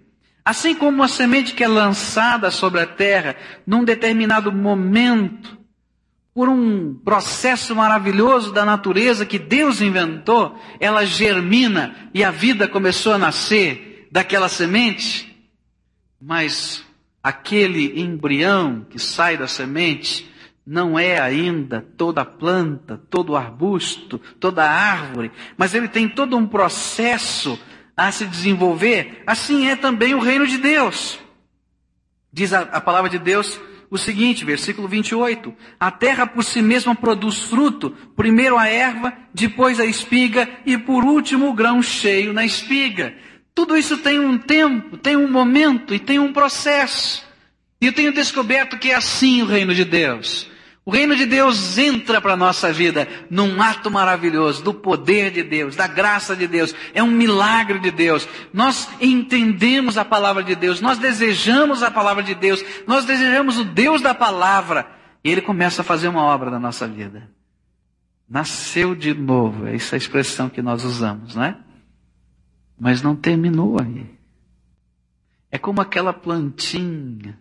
Assim 0.46 0.74
como 0.74 0.96
uma 0.96 1.10
semente 1.10 1.54
que 1.54 1.64
é 1.64 1.68
lançada 1.68 2.50
sobre 2.50 2.80
a 2.80 2.88
terra 2.88 3.36
num 3.68 3.84
determinado 3.84 4.50
momento, 4.50 5.60
por 6.34 6.48
um 6.48 6.94
processo 7.04 7.76
maravilhoso 7.76 8.54
da 8.54 8.64
natureza 8.64 9.26
que 9.26 9.38
Deus 9.38 9.82
inventou, 9.82 10.58
ela 10.80 11.06
germina 11.06 12.10
e 12.14 12.24
a 12.24 12.32
vida 12.32 12.66
começou 12.66 13.12
a 13.12 13.18
nascer 13.18 14.08
daquela 14.10 14.48
semente. 14.48 15.38
Mas 16.22 16.82
aquele 17.22 18.00
embrião 18.00 18.86
que 18.90 18.98
sai 18.98 19.36
da 19.36 19.50
semente 19.50 20.29
não 20.70 21.00
é 21.00 21.20
ainda 21.20 21.84
toda 21.98 22.24
planta, 22.24 23.02
todo 23.10 23.36
arbusto, 23.36 24.22
toda 24.40 24.70
árvore, 24.70 25.32
mas 25.58 25.74
ele 25.74 25.88
tem 25.88 26.08
todo 26.08 26.38
um 26.38 26.46
processo 26.46 27.60
a 27.98 28.12
se 28.12 28.24
desenvolver. 28.28 29.24
Assim 29.26 29.68
é 29.68 29.76
também 29.76 30.14
o 30.14 30.20
reino 30.20 30.46
de 30.46 30.60
Deus. 30.60 31.18
Diz 32.32 32.54
a, 32.54 32.60
a 32.62 32.80
palavra 32.80 33.10
de 33.10 33.18
Deus 33.18 33.60
o 33.90 33.98
seguinte, 33.98 34.46
versículo 34.46 34.88
28. 34.88 35.52
A 35.80 35.90
terra 35.90 36.28
por 36.28 36.44
si 36.44 36.62
mesma 36.62 36.94
produz 36.94 37.40
fruto, 37.40 37.90
primeiro 38.16 38.56
a 38.56 38.68
erva, 38.68 39.12
depois 39.34 39.80
a 39.80 39.86
espiga 39.88 40.48
e 40.68 40.78
por 40.78 41.04
último 41.04 41.50
o 41.50 41.54
grão 41.54 41.82
cheio 41.82 42.32
na 42.32 42.46
espiga. 42.46 43.16
Tudo 43.56 43.76
isso 43.76 43.98
tem 43.98 44.20
um 44.20 44.38
tempo, 44.38 44.98
tem 44.98 45.16
um 45.16 45.32
momento 45.32 45.96
e 45.96 46.00
tem 46.00 46.20
um 46.20 46.32
processo. 46.32 47.28
E 47.82 47.88
eu 47.88 47.92
tenho 47.92 48.14
descoberto 48.14 48.78
que 48.78 48.92
é 48.92 48.96
assim 48.96 49.42
o 49.42 49.48
reino 49.48 49.74
de 49.74 49.84
Deus. 49.84 50.48
O 50.90 50.92
reino 50.92 51.16
de 51.16 51.28
Deus 51.28 51.78
entra 51.78 52.20
para 52.20 52.34
a 52.34 52.36
nossa 52.36 52.74
vida 52.74 53.08
num 53.30 53.62
ato 53.62 53.92
maravilhoso 53.92 54.64
do 54.64 54.74
poder 54.74 55.30
de 55.30 55.44
Deus, 55.44 55.76
da 55.76 55.86
graça 55.86 56.36
de 56.36 56.48
Deus. 56.48 56.74
É 56.96 57.04
um 57.04 57.12
milagre 57.12 57.78
de 57.78 57.92
Deus. 57.92 58.28
Nós 58.52 58.90
entendemos 59.00 60.00
a 60.00 60.04
palavra 60.04 60.42
de 60.42 60.56
Deus, 60.56 60.82
nós 60.82 60.98
desejamos 60.98 61.84
a 61.84 61.92
palavra 61.92 62.24
de 62.24 62.34
Deus, 62.34 62.66
nós 62.88 63.06
desejamos 63.06 63.60
o 63.60 63.66
Deus 63.66 64.02
da 64.02 64.16
palavra. 64.16 64.88
E 65.24 65.30
ele 65.30 65.42
começa 65.44 65.84
a 65.84 65.86
fazer 65.86 66.08
uma 66.08 66.24
obra 66.24 66.50
na 66.50 66.58
nossa 66.58 66.88
vida. 66.88 67.30
Nasceu 68.28 68.96
de 68.96 69.14
novo, 69.14 69.68
é 69.68 69.76
essa 69.76 69.96
expressão 69.96 70.50
que 70.50 70.60
nós 70.60 70.84
usamos, 70.84 71.36
não 71.36 71.44
é? 71.44 71.56
Mas 72.80 73.04
não 73.04 73.16
terminou 73.16 73.80
aí. 73.80 74.10
É 75.52 75.60
como 75.60 75.82
aquela 75.82 76.14
plantinha 76.14 77.38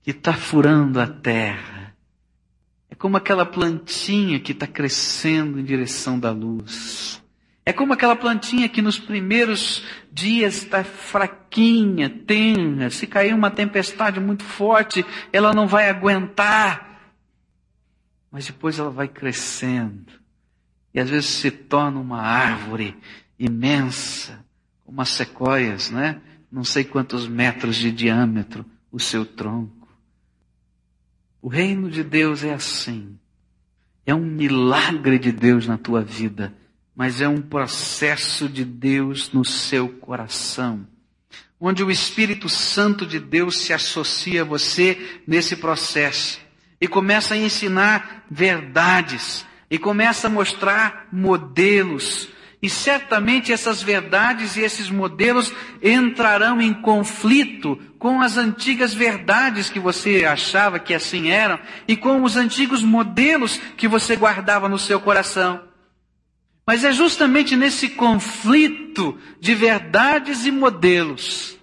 que 0.00 0.12
está 0.12 0.32
furando 0.32 1.00
a 1.00 1.08
terra 1.08 1.77
é 2.90 2.94
como 2.94 3.16
aquela 3.16 3.44
plantinha 3.44 4.40
que 4.40 4.52
está 4.52 4.66
crescendo 4.66 5.60
em 5.60 5.64
direção 5.64 6.18
da 6.18 6.30
luz. 6.30 7.22
É 7.64 7.72
como 7.72 7.92
aquela 7.92 8.16
plantinha 8.16 8.66
que 8.66 8.80
nos 8.80 8.98
primeiros 8.98 9.84
dias 10.10 10.62
está 10.62 10.82
fraquinha, 10.82 12.08
tenra. 12.08 12.88
Se 12.88 13.06
cair 13.06 13.34
uma 13.34 13.50
tempestade 13.50 14.18
muito 14.18 14.42
forte, 14.42 15.04
ela 15.30 15.52
não 15.52 15.66
vai 15.66 15.90
aguentar. 15.90 17.12
Mas 18.32 18.46
depois 18.46 18.78
ela 18.78 18.88
vai 18.88 19.06
crescendo. 19.06 20.10
E 20.94 20.98
às 20.98 21.10
vezes 21.10 21.28
se 21.28 21.50
torna 21.50 22.00
uma 22.00 22.22
árvore 22.22 22.96
imensa, 23.38 24.42
como 24.86 25.02
as 25.02 25.10
sequoias, 25.10 25.90
né? 25.90 26.22
Não 26.50 26.64
sei 26.64 26.84
quantos 26.84 27.28
metros 27.28 27.76
de 27.76 27.92
diâmetro 27.92 28.64
o 28.90 28.98
seu 28.98 29.26
tronco. 29.26 29.77
O 31.40 31.48
reino 31.48 31.90
de 31.90 32.02
Deus 32.02 32.42
é 32.42 32.52
assim. 32.52 33.18
É 34.04 34.14
um 34.14 34.24
milagre 34.24 35.18
de 35.18 35.30
Deus 35.30 35.66
na 35.66 35.76
tua 35.76 36.02
vida, 36.02 36.54
mas 36.96 37.20
é 37.20 37.28
um 37.28 37.40
processo 37.42 38.48
de 38.48 38.64
Deus 38.64 39.32
no 39.32 39.44
seu 39.44 39.88
coração. 39.88 40.86
Onde 41.60 41.82
o 41.82 41.90
Espírito 41.90 42.48
Santo 42.48 43.04
de 43.06 43.18
Deus 43.18 43.58
se 43.58 43.72
associa 43.72 44.42
a 44.42 44.44
você 44.44 45.20
nesse 45.26 45.56
processo 45.56 46.40
e 46.80 46.86
começa 46.86 47.34
a 47.34 47.38
ensinar 47.38 48.24
verdades 48.30 49.44
e 49.70 49.78
começa 49.78 50.28
a 50.28 50.30
mostrar 50.30 51.08
modelos 51.12 52.28
e 52.60 52.68
certamente 52.68 53.52
essas 53.52 53.82
verdades 53.82 54.56
e 54.56 54.62
esses 54.62 54.90
modelos 54.90 55.52
entrarão 55.82 56.60
em 56.60 56.74
conflito 56.74 57.76
com 57.98 58.20
as 58.20 58.36
antigas 58.36 58.92
verdades 58.92 59.70
que 59.70 59.78
você 59.78 60.24
achava 60.24 60.78
que 60.78 60.92
assim 60.92 61.30
eram 61.30 61.58
e 61.86 61.96
com 61.96 62.22
os 62.22 62.36
antigos 62.36 62.82
modelos 62.82 63.58
que 63.76 63.86
você 63.86 64.16
guardava 64.16 64.68
no 64.68 64.78
seu 64.78 65.00
coração. 65.00 65.62
Mas 66.66 66.84
é 66.84 66.92
justamente 66.92 67.56
nesse 67.56 67.90
conflito 67.90 69.16
de 69.40 69.54
verdades 69.54 70.44
e 70.44 70.50
modelos 70.50 71.56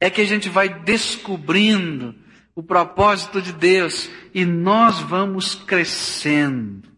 é 0.00 0.08
que 0.08 0.22
a 0.22 0.26
gente 0.26 0.48
vai 0.48 0.68
descobrindo 0.68 2.14
o 2.54 2.62
propósito 2.62 3.40
de 3.42 3.52
Deus 3.52 4.10
e 4.34 4.46
nós 4.46 4.98
vamos 4.98 5.54
crescendo. 5.54 6.88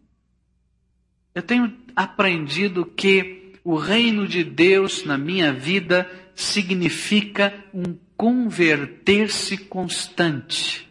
Eu 1.35 1.41
tenho 1.41 1.82
aprendido 1.95 2.85
que 2.85 3.53
o 3.63 3.75
reino 3.75 4.27
de 4.27 4.43
Deus 4.43 5.05
na 5.05 5.17
minha 5.17 5.53
vida 5.53 6.09
significa 6.35 7.53
um 7.73 7.95
converter-se 8.17 9.57
constante. 9.57 10.89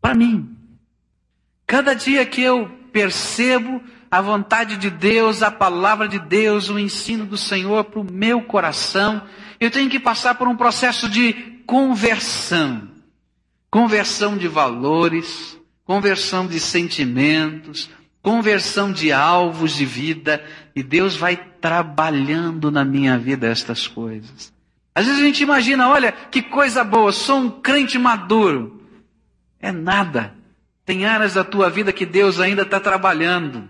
Para 0.00 0.14
mim, 0.14 0.56
cada 1.66 1.94
dia 1.94 2.24
que 2.24 2.40
eu 2.40 2.68
percebo 2.92 3.82
a 4.10 4.20
vontade 4.20 4.76
de 4.76 4.88
Deus, 4.88 5.42
a 5.42 5.50
palavra 5.50 6.08
de 6.08 6.18
Deus, 6.18 6.70
o 6.70 6.78
ensino 6.78 7.26
do 7.26 7.36
Senhor 7.36 7.84
para 7.84 8.00
o 8.00 8.12
meu 8.12 8.42
coração, 8.42 9.22
eu 9.58 9.70
tenho 9.70 9.90
que 9.90 10.00
passar 10.00 10.36
por 10.36 10.48
um 10.48 10.56
processo 10.56 11.08
de 11.08 11.32
conversão. 11.66 12.88
Conversão 13.70 14.36
de 14.36 14.48
valores, 14.48 15.58
conversão 15.84 16.46
de 16.46 16.60
sentimentos, 16.60 17.90
conversão 18.26 18.90
de 18.90 19.12
alvos 19.12 19.76
de 19.76 19.86
vida, 19.86 20.44
e 20.74 20.82
Deus 20.82 21.14
vai 21.14 21.36
trabalhando 21.36 22.72
na 22.72 22.84
minha 22.84 23.16
vida 23.16 23.46
estas 23.46 23.86
coisas. 23.86 24.52
Às 24.92 25.06
vezes 25.06 25.22
a 25.22 25.24
gente 25.24 25.44
imagina, 25.44 25.88
olha, 25.88 26.10
que 26.10 26.42
coisa 26.42 26.82
boa, 26.82 27.12
sou 27.12 27.38
um 27.38 27.48
crente 27.60 27.96
maduro. 27.96 28.82
É 29.60 29.70
nada. 29.70 30.34
Tem 30.84 31.06
áreas 31.06 31.34
da 31.34 31.44
tua 31.44 31.70
vida 31.70 31.92
que 31.92 32.04
Deus 32.04 32.40
ainda 32.40 32.62
está 32.62 32.80
trabalhando. 32.80 33.68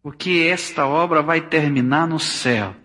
Porque 0.00 0.48
esta 0.48 0.86
obra 0.86 1.20
vai 1.20 1.40
terminar 1.40 2.06
no 2.06 2.20
céu, 2.20 2.76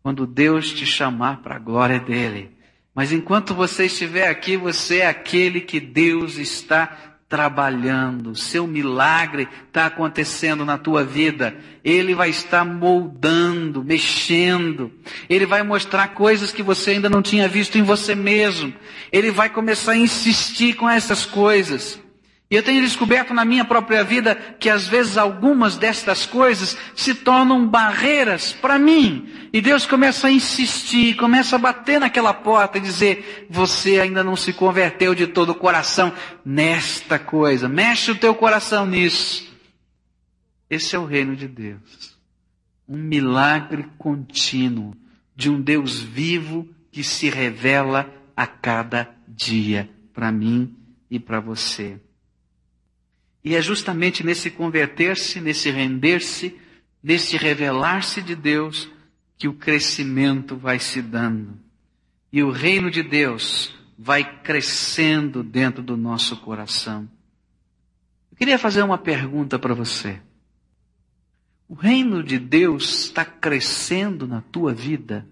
quando 0.00 0.28
Deus 0.28 0.72
te 0.72 0.86
chamar 0.86 1.38
para 1.38 1.56
a 1.56 1.58
glória 1.58 1.98
dele. 1.98 2.56
Mas 2.94 3.10
enquanto 3.10 3.52
você 3.52 3.86
estiver 3.86 4.28
aqui, 4.28 4.56
você 4.56 4.98
é 4.98 5.08
aquele 5.08 5.60
que 5.60 5.80
Deus 5.80 6.38
está 6.38 7.15
trabalhando, 7.28 8.36
seu 8.36 8.66
milagre 8.66 9.48
está 9.66 9.86
acontecendo 9.86 10.64
na 10.64 10.78
tua 10.78 11.02
vida. 11.02 11.56
Ele 11.82 12.14
vai 12.14 12.30
estar 12.30 12.64
moldando, 12.64 13.82
mexendo. 13.82 14.92
Ele 15.28 15.44
vai 15.44 15.62
mostrar 15.62 16.08
coisas 16.08 16.52
que 16.52 16.62
você 16.62 16.92
ainda 16.92 17.10
não 17.10 17.22
tinha 17.22 17.48
visto 17.48 17.76
em 17.78 17.82
você 17.82 18.14
mesmo. 18.14 18.72
Ele 19.10 19.30
vai 19.30 19.50
começar 19.50 19.92
a 19.92 19.96
insistir 19.96 20.74
com 20.74 20.88
essas 20.88 21.26
coisas. 21.26 22.00
E 22.48 22.54
eu 22.54 22.62
tenho 22.62 22.80
descoberto 22.80 23.34
na 23.34 23.44
minha 23.44 23.64
própria 23.64 24.04
vida 24.04 24.36
que 24.36 24.70
às 24.70 24.86
vezes 24.86 25.16
algumas 25.16 25.76
destas 25.76 26.24
coisas 26.24 26.78
se 26.94 27.12
tornam 27.12 27.66
barreiras 27.66 28.52
para 28.52 28.78
mim. 28.78 29.28
E 29.52 29.60
Deus 29.60 29.84
começa 29.84 30.28
a 30.28 30.30
insistir, 30.30 31.16
começa 31.16 31.56
a 31.56 31.58
bater 31.58 31.98
naquela 31.98 32.32
porta 32.32 32.78
e 32.78 32.80
dizer: 32.80 33.46
Você 33.50 33.98
ainda 33.98 34.22
não 34.22 34.36
se 34.36 34.52
converteu 34.52 35.12
de 35.12 35.26
todo 35.26 35.50
o 35.50 35.54
coração 35.56 36.12
nesta 36.44 37.18
coisa. 37.18 37.68
Mexe 37.68 38.12
o 38.12 38.16
teu 38.16 38.32
coração 38.32 38.86
nisso. 38.86 39.52
Esse 40.70 40.94
é 40.94 40.98
o 40.98 41.04
reino 41.04 41.34
de 41.34 41.48
Deus. 41.48 42.16
Um 42.88 42.96
milagre 42.96 43.86
contínuo 43.98 44.94
de 45.34 45.50
um 45.50 45.60
Deus 45.60 45.98
vivo 45.98 46.68
que 46.92 47.02
se 47.02 47.28
revela 47.28 48.08
a 48.36 48.46
cada 48.46 49.12
dia 49.26 49.90
para 50.14 50.30
mim 50.30 50.76
e 51.10 51.18
para 51.18 51.40
você. 51.40 52.00
E 53.46 53.54
é 53.54 53.62
justamente 53.62 54.26
nesse 54.26 54.50
converter-se, 54.50 55.40
nesse 55.40 55.70
render-se, 55.70 56.58
nesse 57.00 57.36
revelar-se 57.36 58.20
de 58.20 58.34
Deus, 58.34 58.90
que 59.38 59.46
o 59.46 59.54
crescimento 59.54 60.56
vai 60.56 60.80
se 60.80 61.00
dando. 61.00 61.56
E 62.32 62.42
o 62.42 62.50
reino 62.50 62.90
de 62.90 63.04
Deus 63.04 63.72
vai 63.96 64.42
crescendo 64.42 65.44
dentro 65.44 65.80
do 65.80 65.96
nosso 65.96 66.36
coração. 66.38 67.08
Eu 68.32 68.36
queria 68.36 68.58
fazer 68.58 68.82
uma 68.82 68.98
pergunta 68.98 69.60
para 69.60 69.74
você. 69.74 70.20
O 71.68 71.74
reino 71.74 72.24
de 72.24 72.40
Deus 72.40 73.04
está 73.04 73.24
crescendo 73.24 74.26
na 74.26 74.40
tua 74.40 74.74
vida? 74.74 75.24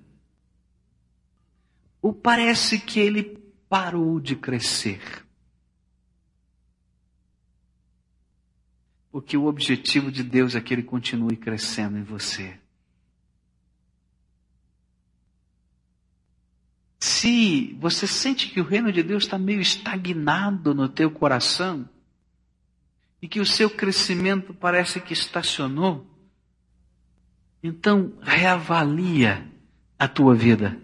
Ou 2.01 2.15
parece 2.15 2.79
que 2.79 3.01
ele 3.01 3.37
parou 3.69 4.21
de 4.21 4.37
crescer? 4.37 5.24
Porque 9.15 9.37
o 9.37 9.47
objetivo 9.47 10.11
de 10.11 10.25
Deus 10.25 10.57
é 10.57 10.61
que 10.61 10.75
ele 10.75 10.83
continue 10.83 11.37
crescendo 11.37 11.97
em 11.97 12.03
você. 12.03 12.59
Se 16.99 17.77
você 17.79 18.09
sente 18.09 18.51
que 18.51 18.61
o 18.61 18.65
reino 18.65 18.91
de 18.91 19.05
Deus 19.05 19.23
está 19.23 19.39
meio 19.39 19.61
estagnado 19.61 20.75
no 20.75 20.89
teu 20.89 21.13
coração, 21.13 21.89
e 23.23 23.29
que 23.29 23.39
o 23.39 23.47
seu 23.47 23.71
crescimento 23.71 24.53
parece 24.53 25.01
que 25.01 25.13
estacionou, 25.13 26.05
então 27.63 28.15
reavalia 28.21 29.49
a 29.97 30.09
tua 30.09 30.35
vida. 30.35 30.77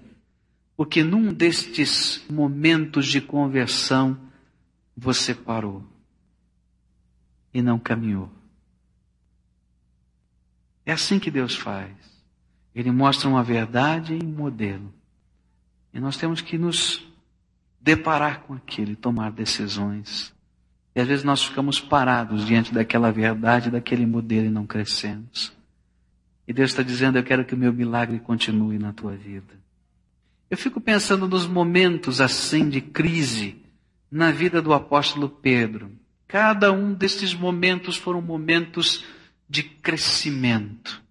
Porque 0.77 1.03
num 1.03 1.33
destes 1.33 2.25
momentos 2.31 3.09
de 3.09 3.21
conversão, 3.21 4.17
você 4.97 5.35
parou 5.35 5.85
e 7.53 7.63
não 7.63 7.79
caminhou. 7.79 8.31
É 10.85 10.93
assim 10.93 11.19
que 11.19 11.31
Deus 11.31 11.55
faz. 11.55 11.91
Ele 12.75 12.91
mostra 12.91 13.29
uma 13.29 13.43
verdade 13.43 14.15
e 14.15 14.25
um 14.25 14.31
modelo. 14.31 14.93
E 15.93 16.01
nós 16.01 16.17
temos 16.17 16.41
que 16.41 16.57
nos 16.57 17.05
deparar 17.81 18.41
com 18.43 18.55
aquilo 18.55 18.93
e 18.93 18.97
tomar 18.97 19.33
decisões. 19.33 20.33
E 20.95 21.01
às 21.01 21.07
vezes 21.07 21.25
nós 21.25 21.45
ficamos 21.45 21.81
parados 21.81 22.47
diante 22.47 22.73
daquela 22.73 23.11
verdade, 23.11 23.71
daquele 23.71 24.07
modelo 24.07 24.47
e 24.47 24.51
não 24.51 24.67
crescemos. 24.67 25.53
E 26.47 26.53
Deus 26.53 26.71
está 26.71 26.83
dizendo: 26.83 27.19
Eu 27.19 27.25
quero 27.25 27.45
que 27.45 27.55
o 27.55 27.59
meu 27.59 27.73
milagre 27.73 28.19
continue 28.19 28.79
na 28.79 28.93
tua 28.93 29.17
vida. 29.17 29.55
Eu 30.51 30.57
fico 30.57 30.81
pensando 30.81 31.29
nos 31.29 31.47
momentos 31.47 32.21
assim 32.21 32.69
de 32.69 32.81
crise 32.81 33.65
na 34.11 34.33
vida 34.33 34.61
do 34.61 34.73
apóstolo 34.73 35.29
Pedro. 35.29 35.93
Cada 36.31 36.71
um 36.71 36.95
desses 36.95 37.35
momentos 37.35 37.97
foram 37.97 38.23
momentos 38.23 39.05
de 39.49 39.65
crescimento. 39.65 41.03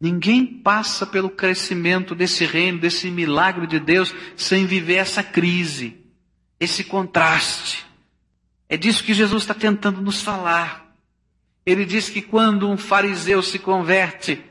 Ninguém 0.00 0.44
passa 0.44 1.06
pelo 1.06 1.30
crescimento 1.30 2.12
desse 2.12 2.44
reino, 2.44 2.80
desse 2.80 3.08
milagre 3.12 3.68
de 3.68 3.78
Deus, 3.78 4.12
sem 4.36 4.66
viver 4.66 4.96
essa 4.96 5.22
crise, 5.22 5.98
esse 6.58 6.82
contraste. 6.82 7.86
É 8.68 8.76
disso 8.76 9.04
que 9.04 9.14
Jesus 9.14 9.44
está 9.44 9.54
tentando 9.54 10.00
nos 10.00 10.20
falar. 10.20 10.92
Ele 11.64 11.84
diz 11.84 12.08
que 12.08 12.22
quando 12.22 12.68
um 12.68 12.76
fariseu 12.76 13.40
se 13.40 13.60
converte, 13.60 14.42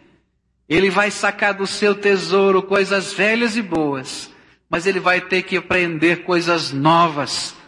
ele 0.69 0.89
vai 0.89 1.12
sacar 1.12 1.55
do 1.55 1.67
seu 1.67 1.93
tesouro 1.93 2.63
coisas 2.63 3.12
velhas 3.12 3.58
e 3.58 3.62
boas, 3.62 4.32
mas 4.69 4.86
ele 4.86 5.01
vai 5.01 5.19
ter 5.19 5.41
que 5.41 5.58
aprender 5.58 6.23
coisas 6.23 6.71
novas 6.71 7.58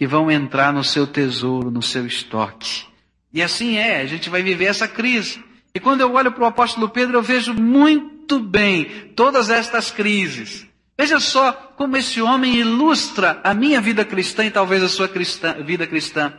que 0.00 0.06
vão 0.06 0.30
entrar 0.30 0.72
no 0.72 0.82
seu 0.82 1.06
tesouro, 1.06 1.70
no 1.70 1.82
seu 1.82 2.06
estoque. 2.06 2.86
E 3.30 3.42
assim 3.42 3.76
é, 3.76 4.00
a 4.00 4.06
gente 4.06 4.30
vai 4.30 4.42
viver 4.42 4.64
essa 4.64 4.88
crise. 4.88 5.44
E 5.74 5.78
quando 5.78 6.00
eu 6.00 6.14
olho 6.14 6.32
para 6.32 6.42
o 6.42 6.46
apóstolo 6.46 6.88
Pedro, 6.88 7.18
eu 7.18 7.22
vejo 7.22 7.52
muito 7.52 8.40
bem 8.40 9.12
todas 9.14 9.50
estas 9.50 9.90
crises. 9.90 10.66
Veja 10.98 11.20
só 11.20 11.52
como 11.52 11.98
esse 11.98 12.22
homem 12.22 12.56
ilustra 12.56 13.42
a 13.44 13.52
minha 13.52 13.78
vida 13.78 14.02
cristã 14.02 14.46
e 14.46 14.50
talvez 14.50 14.82
a 14.82 14.88
sua 14.88 15.06
cristã, 15.06 15.62
vida 15.62 15.86
cristã. 15.86 16.32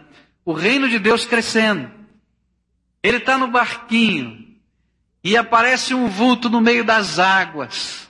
O 0.43 0.53
reino 0.53 0.89
de 0.89 0.97
Deus 0.97 1.23
crescendo. 1.23 1.91
Ele 3.03 3.17
está 3.17 3.37
no 3.37 3.47
barquinho 3.47 4.43
e 5.23 5.37
aparece 5.37 5.93
um 5.93 6.07
vulto 6.07 6.49
no 6.49 6.61
meio 6.61 6.83
das 6.83 7.19
águas. 7.19 8.09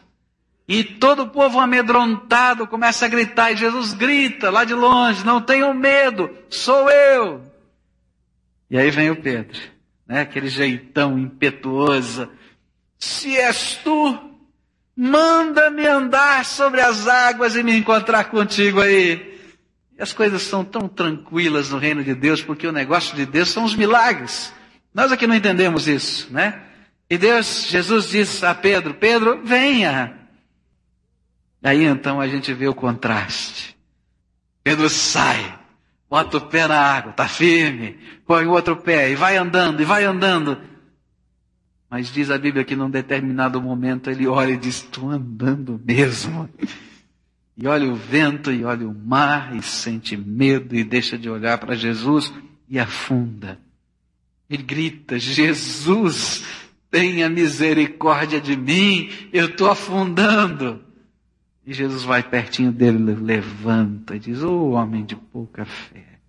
E 0.67 0.83
todo 0.83 1.23
o 1.23 1.29
povo 1.29 1.59
amedrontado 1.59 2.67
começa 2.67 3.05
a 3.05 3.09
gritar, 3.09 3.51
e 3.51 3.57
Jesus 3.57 3.93
grita 3.93 4.49
lá 4.49 4.63
de 4.63 4.73
longe: 4.73 5.25
Não 5.25 5.41
tenham 5.41 5.73
medo, 5.73 6.29
sou 6.49 6.89
eu. 6.89 7.41
E 8.69 8.77
aí 8.77 8.89
vem 8.89 9.09
o 9.09 9.21
Pedro, 9.21 9.59
né? 10.07 10.21
aquele 10.21 10.47
jeitão 10.47 11.19
impetuoso. 11.19 12.29
Se 12.97 13.35
és 13.35 13.75
tu, 13.83 14.17
manda-me 14.95 15.85
andar 15.85 16.45
sobre 16.45 16.79
as 16.79 17.07
águas 17.07 17.55
e 17.55 17.63
me 17.63 17.75
encontrar 17.75 18.25
contigo 18.25 18.79
aí. 18.79 19.39
E 19.97 20.01
as 20.01 20.13
coisas 20.13 20.41
são 20.43 20.63
tão 20.63 20.87
tranquilas 20.87 21.69
no 21.69 21.77
reino 21.77 22.03
de 22.03 22.15
Deus, 22.15 22.41
porque 22.41 22.65
o 22.65 22.71
negócio 22.71 23.15
de 23.15 23.25
Deus 23.25 23.49
são 23.49 23.65
os 23.65 23.75
milagres. 23.75 24.53
Nós 24.93 25.11
aqui 25.11 25.27
não 25.27 25.35
entendemos 25.35 25.87
isso, 25.87 26.31
né? 26.31 26.61
E 27.09 27.17
Deus, 27.17 27.67
Jesus 27.67 28.09
diz 28.09 28.43
a 28.43 28.55
Pedro: 28.55 28.93
Pedro, 28.93 29.41
venha. 29.43 30.20
Aí 31.63 31.83
então 31.83 32.19
a 32.19 32.27
gente 32.27 32.53
vê 32.53 32.67
o 32.67 32.73
contraste. 32.73 33.77
Pedro 34.63 34.89
sai, 34.89 35.59
bota 36.09 36.37
o 36.37 36.41
pé 36.41 36.67
na 36.67 36.79
água, 36.79 37.11
está 37.11 37.27
firme, 37.27 37.97
põe 38.25 38.45
o 38.45 38.51
outro 38.51 38.75
pé 38.77 39.11
e 39.11 39.15
vai 39.15 39.37
andando, 39.37 39.81
e 39.81 39.85
vai 39.85 40.03
andando. 40.03 40.57
Mas 41.89 42.11
diz 42.11 42.31
a 42.31 42.37
Bíblia 42.37 42.63
que 42.63 42.75
num 42.75 42.89
determinado 42.89 43.61
momento 43.61 44.09
ele 44.09 44.25
olha 44.25 44.51
e 44.51 44.57
diz: 44.57 44.77
Estou 44.77 45.09
andando 45.09 45.79
mesmo. 45.83 46.49
E 47.57 47.67
olha 47.67 47.91
o 47.91 47.95
vento, 47.95 48.49
e 48.51 48.63
olha 48.63 48.87
o 48.87 48.93
mar, 48.93 49.55
e 49.55 49.61
sente 49.61 50.15
medo, 50.15 50.73
e 50.73 50.85
deixa 50.85 51.17
de 51.17 51.29
olhar 51.29 51.57
para 51.57 51.75
Jesus 51.75 52.33
e 52.69 52.79
afunda. 52.79 53.59
Ele 54.49 54.63
grita: 54.63 55.19
Jesus, 55.19 56.45
tenha 56.89 57.29
misericórdia 57.29 58.39
de 58.39 58.55
mim, 58.55 59.09
eu 59.33 59.47
estou 59.47 59.69
afundando. 59.69 60.81
E 61.65 61.73
Jesus 61.73 62.03
vai 62.03 62.23
pertinho 62.23 62.71
dele, 62.71 63.13
levanta 63.13 64.15
e 64.15 64.19
diz: 64.19 64.41
Ô 64.41 64.51
oh, 64.51 64.71
homem 64.71 65.05
de 65.05 65.15
pouca 65.15 65.65
fé. 65.65 66.19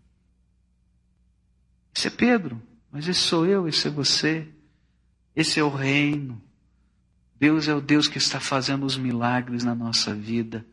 Esse 1.96 2.08
é 2.08 2.10
Pedro, 2.10 2.60
mas 2.90 3.08
esse 3.08 3.20
sou 3.20 3.46
eu, 3.46 3.66
esse 3.68 3.88
é 3.88 3.90
você. 3.90 4.48
Esse 5.34 5.58
é 5.58 5.64
o 5.64 5.70
reino. 5.70 6.40
Deus 7.38 7.66
é 7.66 7.74
o 7.74 7.80
Deus 7.80 8.06
que 8.06 8.18
está 8.18 8.38
fazendo 8.38 8.84
os 8.84 8.96
milagres 8.96 9.64
na 9.64 9.74
nossa 9.74 10.14
vida. 10.14 10.64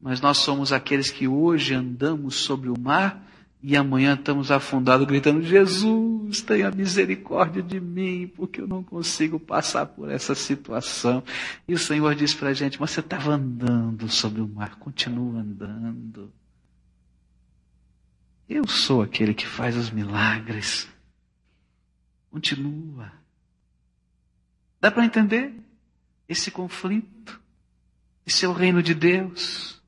Mas 0.00 0.20
nós 0.20 0.38
somos 0.38 0.72
aqueles 0.72 1.10
que 1.10 1.28
hoje 1.28 1.74
andamos 1.74 2.36
sobre 2.36 2.70
o 2.70 2.78
mar 2.78 3.22
e 3.62 3.76
amanhã 3.76 4.14
estamos 4.14 4.50
afundados 4.50 5.06
gritando: 5.06 5.42
Jesus, 5.42 6.40
tenha 6.40 6.70
misericórdia 6.70 7.62
de 7.62 7.78
mim, 7.78 8.26
porque 8.34 8.60
eu 8.60 8.66
não 8.66 8.82
consigo 8.82 9.38
passar 9.38 9.86
por 9.86 10.10
essa 10.10 10.34
situação. 10.34 11.22
E 11.68 11.74
o 11.74 11.78
Senhor 11.78 12.14
diz 12.14 12.32
para 12.34 12.48
a 12.48 12.54
gente: 12.54 12.80
Mas 12.80 12.90
você 12.90 13.00
estava 13.00 13.32
andando 13.32 14.08
sobre 14.08 14.40
o 14.40 14.48
mar, 14.48 14.76
continua 14.76 15.40
andando. 15.40 16.32
Eu 18.48 18.66
sou 18.66 19.02
aquele 19.02 19.34
que 19.34 19.46
faz 19.46 19.76
os 19.76 19.90
milagres. 19.90 20.88
Continua. 22.30 23.12
Dá 24.80 24.90
para 24.90 25.04
entender 25.04 25.54
esse 26.28 26.50
conflito? 26.50 27.40
Esse 28.26 28.44
é 28.44 28.48
o 28.48 28.52
reino 28.52 28.82
de 28.82 28.94
Deus. 28.94 29.79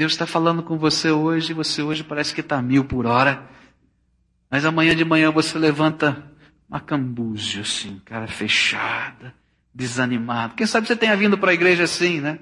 Deus 0.00 0.12
está 0.12 0.26
falando 0.26 0.62
com 0.62 0.78
você 0.78 1.10
hoje, 1.10 1.52
você 1.52 1.82
hoje 1.82 2.02
parece 2.02 2.34
que 2.34 2.40
está 2.40 2.62
mil 2.62 2.86
por 2.86 3.04
hora, 3.04 3.46
mas 4.50 4.64
amanhã 4.64 4.96
de 4.96 5.04
manhã 5.04 5.30
você 5.30 5.58
levanta 5.58 6.24
uma 6.66 6.80
cambúzio 6.80 7.60
assim, 7.60 8.00
cara 8.06 8.26
fechada, 8.26 9.34
desanimado. 9.74 10.54
Quem 10.54 10.66
sabe 10.66 10.86
você 10.86 10.96
tenha 10.96 11.14
vindo 11.14 11.36
para 11.36 11.50
a 11.50 11.54
igreja 11.54 11.84
assim, 11.84 12.18
né? 12.18 12.38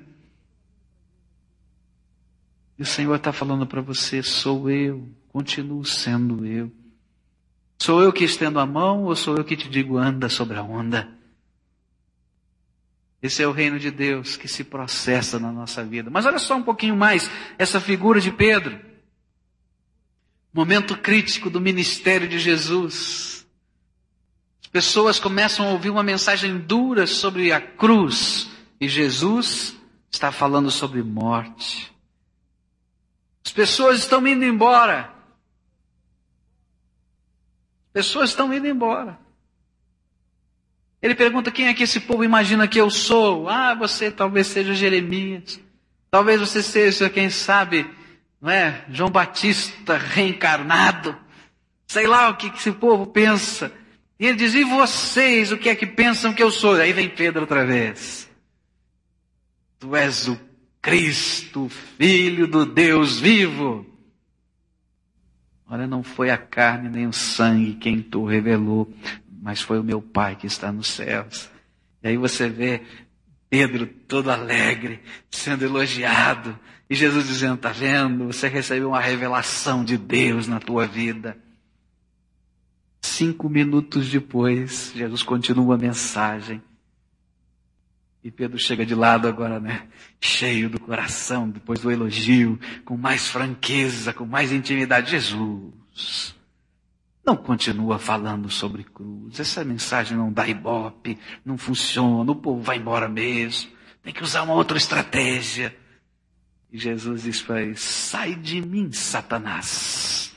E 2.78 2.82
o 2.82 2.86
Senhor 2.86 3.16
está 3.16 3.32
falando 3.32 3.66
para 3.66 3.80
você: 3.80 4.22
sou 4.22 4.70
eu, 4.70 5.08
continuo 5.26 5.84
sendo 5.84 6.46
eu. 6.46 6.70
Sou 7.76 8.00
eu 8.00 8.12
que 8.12 8.22
estendo 8.22 8.60
a 8.60 8.66
mão 8.66 9.02
ou 9.02 9.16
sou 9.16 9.36
eu 9.36 9.44
que 9.44 9.56
te 9.56 9.68
digo 9.68 9.98
anda 9.98 10.28
sobre 10.28 10.56
a 10.56 10.62
onda? 10.62 11.08
Esse 13.22 13.42
é 13.42 13.46
o 13.46 13.52
reino 13.52 13.78
de 13.78 13.90
Deus 13.90 14.36
que 14.36 14.46
se 14.46 14.62
processa 14.62 15.38
na 15.38 15.50
nossa 15.50 15.84
vida. 15.84 16.08
Mas 16.10 16.24
olha 16.24 16.38
só 16.38 16.56
um 16.56 16.62
pouquinho 16.62 16.96
mais 16.96 17.28
essa 17.58 17.80
figura 17.80 18.20
de 18.20 18.30
Pedro. 18.30 18.78
Momento 20.52 20.96
crítico 20.96 21.50
do 21.50 21.60
ministério 21.60 22.28
de 22.28 22.38
Jesus. 22.38 23.46
As 24.62 24.68
pessoas 24.68 25.18
começam 25.18 25.66
a 25.66 25.72
ouvir 25.72 25.90
uma 25.90 26.02
mensagem 26.02 26.58
dura 26.58 27.06
sobre 27.06 27.52
a 27.52 27.60
cruz 27.60 28.48
e 28.80 28.88
Jesus 28.88 29.76
está 30.10 30.30
falando 30.30 30.70
sobre 30.70 31.02
morte, 31.02 31.92
As 33.44 33.52
pessoas 33.52 33.98
estão 33.98 34.26
indo 34.26 34.44
embora. 34.44 35.14
As 37.86 37.92
pessoas 37.92 38.30
estão 38.30 38.52
indo 38.52 38.66
embora. 38.66 39.18
Ele 41.00 41.14
pergunta 41.14 41.50
quem 41.50 41.68
é 41.68 41.74
que 41.74 41.84
esse 41.84 42.00
povo 42.00 42.24
imagina 42.24 42.66
que 42.66 42.80
eu 42.80 42.90
sou. 42.90 43.48
Ah, 43.48 43.74
você 43.74 44.10
talvez 44.10 44.48
seja 44.48 44.74
Jeremias. 44.74 45.60
Talvez 46.10 46.40
você 46.40 46.62
seja, 46.62 47.08
quem 47.10 47.30
sabe, 47.30 47.88
não 48.40 48.50
é? 48.50 48.84
João 48.90 49.10
Batista 49.10 49.96
reencarnado. 49.96 51.16
Sei 51.86 52.06
lá 52.06 52.30
o 52.30 52.36
que 52.36 52.48
esse 52.48 52.72
povo 52.72 53.06
pensa. 53.06 53.72
E 54.18 54.26
ele 54.26 54.36
diz: 54.36 54.54
E 54.54 54.64
vocês, 54.64 55.52
o 55.52 55.58
que 55.58 55.68
é 55.68 55.74
que 55.74 55.86
pensam 55.86 56.34
que 56.34 56.42
eu 56.42 56.50
sou? 56.50 56.74
Aí 56.74 56.92
vem 56.92 57.08
Pedro 57.08 57.42
outra 57.42 57.64
vez. 57.64 58.28
Tu 59.78 59.94
és 59.94 60.26
o 60.26 60.38
Cristo, 60.82 61.68
Filho 61.96 62.46
do 62.46 62.66
Deus 62.66 63.20
vivo. 63.20 63.86
Olha, 65.70 65.86
não 65.86 66.02
foi 66.02 66.30
a 66.30 66.38
carne 66.38 66.88
nem 66.88 67.06
o 67.06 67.12
sangue 67.12 67.74
quem 67.74 68.00
tu 68.00 68.24
revelou, 68.24 68.90
mas 69.48 69.62
foi 69.62 69.78
o 69.78 69.82
meu 69.82 70.02
Pai 70.02 70.36
que 70.36 70.46
está 70.46 70.70
nos 70.70 70.88
céus. 70.88 71.48
E 72.02 72.08
aí 72.08 72.18
você 72.18 72.50
vê 72.50 72.82
Pedro 73.48 73.86
todo 73.86 74.30
alegre, 74.30 75.00
sendo 75.30 75.64
elogiado, 75.64 76.58
e 76.90 76.94
Jesus 76.94 77.26
dizendo: 77.26 77.54
Está 77.54 77.70
vendo? 77.70 78.26
Você 78.26 78.46
recebeu 78.46 78.88
uma 78.88 79.00
revelação 79.00 79.82
de 79.82 79.96
Deus 79.96 80.46
na 80.46 80.60
tua 80.60 80.86
vida. 80.86 81.34
Cinco 83.00 83.48
minutos 83.48 84.10
depois, 84.10 84.92
Jesus 84.94 85.22
continua 85.22 85.76
a 85.76 85.78
mensagem. 85.78 86.62
E 88.22 88.30
Pedro 88.30 88.58
chega 88.58 88.84
de 88.84 88.94
lado 88.94 89.26
agora, 89.26 89.58
né? 89.58 89.88
Cheio 90.20 90.68
do 90.68 90.78
coração, 90.78 91.48
depois 91.48 91.80
do 91.80 91.90
elogio, 91.90 92.60
com 92.84 92.98
mais 92.98 93.28
franqueza, 93.28 94.12
com 94.12 94.26
mais 94.26 94.52
intimidade. 94.52 95.10
Jesus, 95.10 96.36
não 97.28 97.36
continua 97.36 97.98
falando 97.98 98.48
sobre 98.48 98.82
cruz. 98.82 99.38
Essa 99.38 99.62
mensagem 99.62 100.16
não 100.16 100.32
dá 100.32 100.48
ibope, 100.48 101.18
não 101.44 101.58
funciona, 101.58 102.32
o 102.32 102.36
povo 102.36 102.62
vai 102.62 102.78
embora 102.78 103.06
mesmo. 103.06 103.70
Tem 104.02 104.14
que 104.14 104.22
usar 104.22 104.42
uma 104.44 104.54
outra 104.54 104.78
estratégia. 104.78 105.76
E 106.72 106.78
Jesus 106.78 107.24
diz 107.24 107.42
para 107.42 107.60
ele: 107.60 107.76
sai 107.76 108.34
de 108.34 108.62
mim, 108.62 108.90
Satanás. 108.92 110.34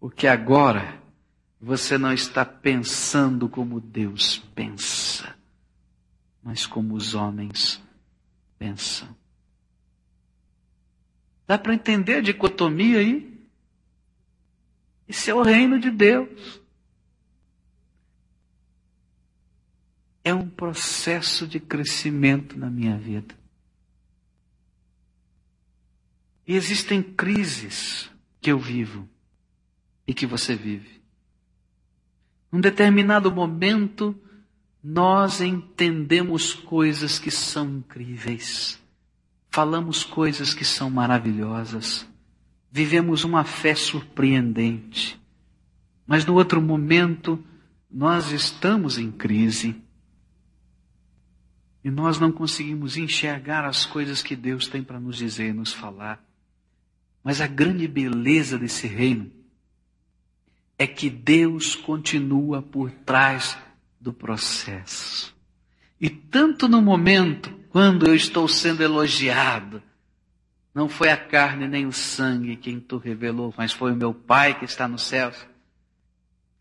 Porque 0.00 0.26
agora 0.26 0.98
você 1.60 1.98
não 1.98 2.12
está 2.12 2.46
pensando 2.46 3.46
como 3.46 3.78
Deus 3.78 4.38
pensa, 4.54 5.36
mas 6.42 6.66
como 6.66 6.94
os 6.94 7.14
homens 7.14 7.82
pensam. 8.58 9.14
Dá 11.46 11.58
para 11.58 11.74
entender 11.74 12.14
a 12.14 12.20
dicotomia 12.22 13.00
aí? 13.00 13.33
Esse 15.08 15.30
é 15.30 15.34
o 15.34 15.42
reino 15.42 15.78
de 15.78 15.90
Deus. 15.90 16.60
É 20.22 20.32
um 20.32 20.48
processo 20.48 21.46
de 21.46 21.60
crescimento 21.60 22.58
na 22.58 22.70
minha 22.70 22.96
vida. 22.96 23.34
E 26.46 26.54
existem 26.54 27.02
crises 27.02 28.10
que 28.40 28.50
eu 28.50 28.58
vivo 28.58 29.08
e 30.06 30.12
que 30.12 30.26
você 30.26 30.54
vive. 30.54 31.02
Num 32.50 32.60
determinado 32.60 33.32
momento, 33.32 34.14
nós 34.82 35.40
entendemos 35.40 36.52
coisas 36.52 37.18
que 37.18 37.30
são 37.30 37.78
incríveis, 37.78 38.78
falamos 39.50 40.04
coisas 40.04 40.52
que 40.52 40.64
são 40.64 40.90
maravilhosas, 40.90 42.06
vivemos 42.74 43.22
uma 43.22 43.44
fé 43.44 43.72
surpreendente. 43.72 45.16
Mas 46.04 46.26
no 46.26 46.34
outro 46.34 46.60
momento, 46.60 47.38
nós 47.88 48.32
estamos 48.32 48.98
em 48.98 49.12
crise 49.12 49.80
e 51.84 51.88
nós 51.88 52.18
não 52.18 52.32
conseguimos 52.32 52.96
enxergar 52.96 53.64
as 53.64 53.86
coisas 53.86 54.24
que 54.24 54.34
Deus 54.34 54.66
tem 54.66 54.82
para 54.82 54.98
nos 54.98 55.16
dizer 55.16 55.50
e 55.50 55.52
nos 55.52 55.72
falar. 55.72 56.20
Mas 57.22 57.40
a 57.40 57.46
grande 57.46 57.86
beleza 57.86 58.58
desse 58.58 58.88
reino 58.88 59.30
é 60.76 60.84
que 60.84 61.08
Deus 61.08 61.76
continua 61.76 62.60
por 62.60 62.90
trás 62.90 63.56
do 64.00 64.12
processo. 64.12 65.32
E 66.00 66.10
tanto 66.10 66.68
no 66.68 66.82
momento 66.82 67.54
quando 67.68 68.08
eu 68.08 68.16
estou 68.16 68.48
sendo 68.48 68.82
elogiado, 68.82 69.80
não 70.74 70.88
foi 70.88 71.08
a 71.10 71.16
carne 71.16 71.68
nem 71.68 71.86
o 71.86 71.92
sangue 71.92 72.56
quem 72.56 72.80
tu 72.80 72.98
revelou, 72.98 73.54
mas 73.56 73.72
foi 73.72 73.92
o 73.92 73.96
meu 73.96 74.12
Pai 74.12 74.58
que 74.58 74.64
está 74.64 74.88
nos 74.88 75.02
céus. 75.02 75.36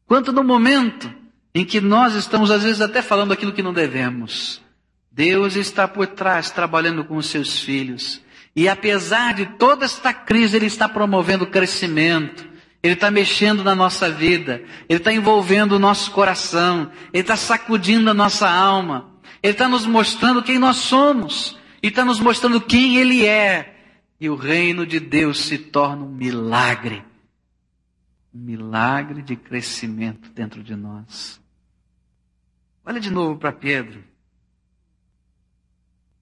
Quanto 0.06 0.32
no 0.32 0.44
momento 0.44 1.12
em 1.56 1.66
que 1.66 1.82
nós 1.82 2.14
estamos 2.14 2.52
às 2.52 2.64
vezes 2.64 2.82
até 2.82 3.02
falando 3.02 3.32
aquilo 3.32 3.54
que 3.54 3.64
não 3.64 3.74
devemos, 3.74 4.62
Deus 5.12 5.56
está 5.56 5.88
por 5.88 6.08
trás 6.08 6.52
trabalhando 6.52 7.04
com 7.06 7.16
os 7.18 7.28
seus 7.28 7.60
filhos. 7.60 8.22
E 8.56 8.70
apesar 8.70 9.34
de 9.34 9.46
toda 9.58 9.86
esta 9.86 10.14
crise, 10.14 10.58
Ele 10.58 10.68
está 10.68 10.88
promovendo 10.88 11.48
crescimento. 11.48 12.54
Ele 12.84 12.96
está 12.96 13.10
mexendo 13.10 13.64
na 13.64 13.74
nossa 13.74 14.10
vida, 14.10 14.62
Ele 14.90 15.00
está 15.00 15.14
envolvendo 15.14 15.78
o 15.78 15.80
nosso 15.80 16.12
coração, 16.12 16.92
Ele 17.14 17.22
está 17.22 17.38
sacudindo 17.38 18.10
a 18.10 18.14
nossa 18.14 18.50
alma, 18.50 19.10
Ele 19.42 19.54
está 19.54 19.70
nos 19.70 19.86
mostrando 19.86 20.44
quem 20.44 20.60
nós 20.60 20.76
somos, 20.78 21.58
e 21.82 21.88
está 21.88 22.04
nos 22.04 22.20
mostrando 22.20 22.60
quem 22.60 22.98
Ele 22.98 23.26
é. 23.26 23.83
E 24.24 24.30
o 24.30 24.36
reino 24.36 24.88
de 24.88 25.02
Deus 25.02 25.38
se 25.38 25.58
torna 25.58 26.06
um 26.06 26.10
milagre, 26.10 27.04
um 28.34 28.40
milagre 28.40 29.22
de 29.22 29.36
crescimento 29.36 30.32
dentro 30.32 30.64
de 30.64 30.78
nós. 30.78 31.42
Olha 32.86 33.02
de 33.02 33.12
novo 33.12 33.38
para 33.38 33.52
Pedro. 33.52 34.02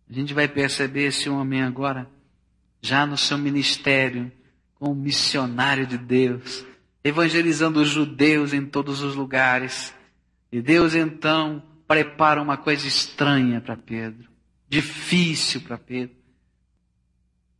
A 0.10 0.14
gente 0.14 0.34
vai 0.34 0.48
perceber 0.48 1.10
esse 1.10 1.30
homem 1.30 1.62
agora, 1.62 2.10
já 2.82 3.06
no 3.06 3.16
seu 3.16 3.38
ministério, 3.38 4.32
como 4.74 4.96
missionário 4.96 5.86
de 5.86 6.00
Deus, 6.00 6.66
evangelizando 7.04 7.80
os 7.80 7.90
judeus 7.90 8.52
em 8.52 8.66
todos 8.66 9.04
os 9.04 9.14
lugares. 9.14 9.94
E 10.52 10.60
Deus 10.60 10.96
então 10.96 11.62
prepara 11.88 12.42
uma 12.42 12.58
coisa 12.58 12.88
estranha 12.88 13.62
para 13.62 13.78
Pedro, 13.78 14.28
difícil 14.68 15.62
para 15.62 15.78
Pedro. 15.78 16.21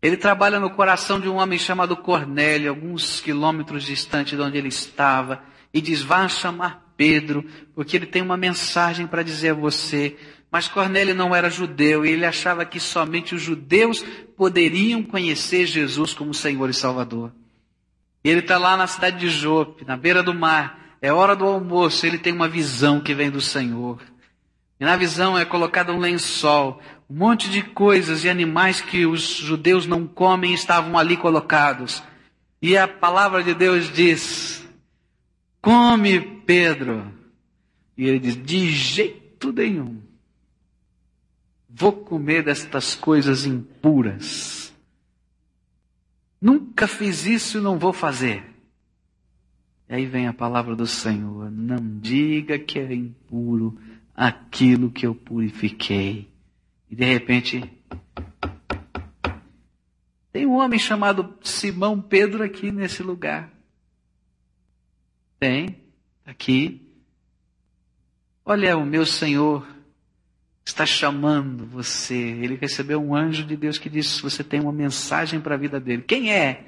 Ele 0.02 0.18
trabalha 0.18 0.60
no 0.60 0.72
coração 0.72 1.20
de 1.20 1.30
um 1.30 1.36
homem 1.36 1.60
chamado 1.60 1.96
Cornélio, 1.96 2.70
alguns 2.70 3.22
quilômetros 3.22 3.84
distante 3.84 4.36
de 4.36 4.42
onde 4.42 4.58
ele 4.58 4.70
estava, 4.70 5.44
e 5.72 5.80
diz: 5.80 6.02
Vá 6.02 6.28
chamar 6.28 6.94
Pedro, 6.98 7.46
porque 7.76 7.98
ele 7.98 8.08
tem 8.08 8.22
uma 8.22 8.36
mensagem 8.36 9.06
para 9.06 9.24
dizer 9.24 9.50
a 9.50 9.54
você. 9.54 10.18
Mas 10.52 10.68
Cornélio 10.68 11.16
não 11.16 11.34
era 11.34 11.50
judeu 11.50 12.06
e 12.06 12.10
ele 12.10 12.26
achava 12.26 12.66
que 12.66 12.80
somente 12.80 13.34
os 13.34 13.42
judeus 13.42 14.04
poderiam 14.36 15.02
conhecer 15.02 15.66
Jesus 15.66 16.14
como 16.14 16.34
Senhor 16.34 16.70
e 16.70 16.74
Salvador. 16.74 17.32
E 18.24 18.30
ele 18.30 18.42
está 18.42 18.58
lá 18.58 18.76
na 18.76 18.86
cidade 18.86 19.18
de 19.18 19.30
Jope, 19.30 19.86
na 19.86 19.96
beira 19.96 20.22
do 20.22 20.34
mar. 20.34 20.80
É 21.02 21.12
hora 21.12 21.36
do 21.36 21.46
almoço, 21.46 22.06
ele 22.06 22.18
tem 22.18 22.34
uma 22.34 22.50
visão 22.50 23.00
que 23.00 23.14
vem 23.14 23.32
do 23.32 23.40
Senhor. 23.40 24.00
E 24.80 24.84
na 24.84 24.98
visão 24.98 25.38
é 25.38 25.46
colocado 25.46 25.94
um 25.94 26.00
lençol, 26.00 26.82
um 27.12 27.18
monte 27.18 27.50
de 27.50 27.62
coisas 27.62 28.24
e 28.24 28.30
animais 28.30 28.80
que 28.80 29.06
os 29.06 29.22
judeus 29.22 29.86
não 29.86 30.08
comem 30.08 30.54
estavam 30.54 30.98
ali 30.98 31.18
colocados. 31.18 32.02
E 32.62 32.78
a 32.78 32.88
palavra 32.88 33.44
de 33.44 33.54
Deus 33.54 33.92
diz: 33.92 34.66
Come, 35.62 36.22
Pedro. 36.46 37.12
E 37.98 38.08
ele 38.08 38.18
diz: 38.18 38.42
De 38.42 38.72
jeito 38.72 39.52
nenhum 39.52 40.02
vou 41.70 41.92
comer 41.92 42.46
destas 42.46 42.96
coisas 42.96 43.46
impuras. 43.46 44.74
Nunca 46.40 46.88
fiz 46.88 47.26
isso 47.26 47.58
e 47.58 47.62
não 47.62 47.78
vou 47.78 47.92
fazer. 47.92 48.42
E 49.90 49.96
aí 49.96 50.06
vem 50.06 50.28
a 50.28 50.34
palavra 50.34 50.78
do 50.78 50.88
Senhor: 50.88 51.52
não 51.52 52.00
diga 52.00 52.58
que 52.58 52.80
é 52.80 52.94
impuro 52.94 53.78
aquilo 54.16 54.90
que 54.90 55.06
eu 55.06 55.14
purifiquei. 55.14 56.31
E 56.92 56.96
de 56.96 57.06
repente, 57.06 57.64
tem 60.34 60.46
um 60.46 60.58
homem 60.58 60.78
chamado 60.78 61.38
Simão 61.42 62.02
Pedro 62.02 62.44
aqui 62.44 62.70
nesse 62.70 63.02
lugar. 63.02 63.50
Tem, 65.40 65.78
aqui. 66.26 66.86
Olha, 68.44 68.78
o 68.78 68.86
meu 68.86 69.06
Senhor 69.06 69.66
está 70.66 70.86
chamando 70.86 71.66
você. 71.66 72.14
Ele 72.14 72.56
recebeu 72.56 73.02
um 73.02 73.16
anjo 73.16 73.46
de 73.46 73.56
Deus 73.56 73.78
que 73.78 73.90
disse: 73.90 74.22
Você 74.22 74.44
tem 74.44 74.60
uma 74.60 74.74
mensagem 74.74 75.40
para 75.40 75.56
a 75.56 75.58
vida 75.58 75.80
dele. 75.80 76.02
Quem 76.02 76.34
é? 76.34 76.66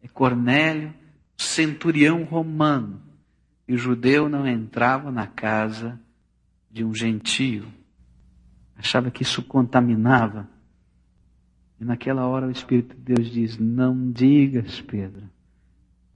É 0.00 0.06
Cornélio, 0.06 0.94
centurião 1.36 2.22
romano. 2.22 3.02
E 3.66 3.74
o 3.74 3.78
judeu 3.78 4.28
não 4.28 4.46
entrava 4.46 5.10
na 5.10 5.26
casa 5.26 6.00
de 6.70 6.84
um 6.84 6.94
gentio. 6.94 7.76
Achava 8.78 9.10
que 9.10 9.24
isso 9.24 9.42
contaminava. 9.42 10.48
E 11.80 11.84
naquela 11.84 12.26
hora 12.26 12.46
o 12.46 12.50
Espírito 12.50 12.94
de 12.94 13.14
Deus 13.14 13.30
diz: 13.30 13.58
Não 13.58 14.10
digas, 14.12 14.80
Pedro, 14.80 15.28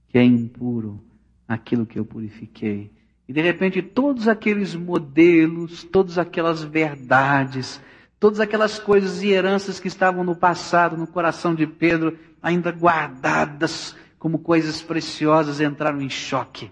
que 0.07 0.17
é 0.17 0.23
impuro 0.23 1.03
aquilo 1.47 1.85
que 1.85 1.99
eu 1.99 2.05
purifiquei. 2.05 2.89
E 3.27 3.33
de 3.33 3.41
repente 3.41 3.81
todos 3.81 4.27
aqueles 4.27 4.75
modelos, 4.75 5.83
todas 5.83 6.17
aquelas 6.17 6.63
verdades, 6.63 7.81
todas 8.19 8.39
aquelas 8.39 8.79
coisas 8.79 9.21
e 9.21 9.29
heranças 9.29 9.79
que 9.79 9.87
estavam 9.87 10.23
no 10.23 10.35
passado, 10.35 10.95
no 10.95 11.07
coração 11.07 11.53
de 11.53 11.67
Pedro, 11.67 12.17
ainda 12.41 12.71
guardadas 12.71 13.95
como 14.17 14.39
coisas 14.39 14.81
preciosas, 14.81 15.59
entraram 15.59 16.01
em 16.01 16.09
choque. 16.09 16.71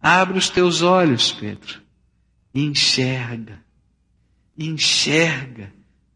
Abre 0.00 0.38
os 0.38 0.48
teus 0.48 0.82
olhos, 0.82 1.32
Pedro, 1.32 1.80
e 2.52 2.64
enxerga, 2.64 3.63
enxerga 4.56 5.72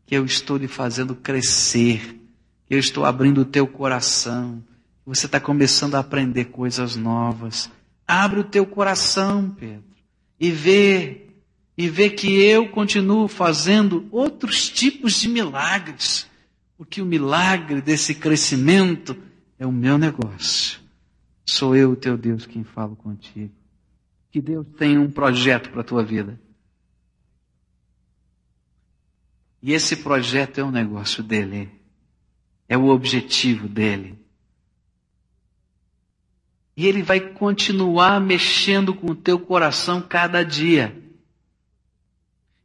que 0.07 0.14
eu 0.14 0.24
estou 0.24 0.57
lhe 0.57 0.68
fazendo 0.68 1.14
crescer, 1.14 2.20
que 2.66 2.74
eu 2.74 2.79
estou 2.79 3.05
abrindo 3.05 3.42
o 3.42 3.44
teu 3.44 3.66
coração, 3.66 4.62
você 5.05 5.27
está 5.27 5.40
começando 5.40 5.94
a 5.94 6.01
aprender 6.01 6.46
coisas 6.46 6.96
novas. 6.96 7.70
Abre 8.07 8.40
o 8.40 8.44
teu 8.44 8.66
coração, 8.66 9.55
Pedro, 9.59 9.85
e 10.38 10.51
vê, 10.51 11.27
e 11.77 11.88
vê 11.88 12.11
que 12.11 12.40
eu 12.42 12.68
continuo 12.68 13.29
fazendo 13.29 14.07
outros 14.11 14.68
tipos 14.68 15.20
de 15.20 15.29
milagres, 15.29 16.27
porque 16.77 17.03
o 17.03 17.07
milagre 17.07 17.81
desse 17.81 18.14
crescimento 18.14 19.16
é 19.59 19.66
o 19.66 19.72
meu 19.72 19.98
negócio. 19.98 20.79
Sou 21.44 21.74
eu, 21.74 21.96
teu 21.96 22.16
Deus, 22.16 22.46
quem 22.46 22.62
falo 22.62 22.94
contigo. 22.94 23.53
Que 24.31 24.40
Deus 24.40 24.66
tem 24.79 24.98
um 24.98 25.11
projeto 25.11 25.70
para 25.70 25.81
a 25.81 25.85
tua 25.85 26.05
vida. 26.05 26.38
E 29.62 29.73
esse 29.73 29.97
projeto 29.97 30.59
é 30.59 30.64
um 30.64 30.71
negócio 30.71 31.23
dele. 31.23 31.71
É 32.68 32.77
o 32.77 32.88
objetivo 32.88 33.66
dele. 33.68 34.18
E 36.77 36.87
Ele 36.87 37.03
vai 37.03 37.18
continuar 37.21 38.21
mexendo 38.21 38.94
com 38.94 39.11
o 39.11 39.16
teu 39.16 39.38
coração 39.38 40.01
cada 40.01 40.44
dia. 40.44 40.97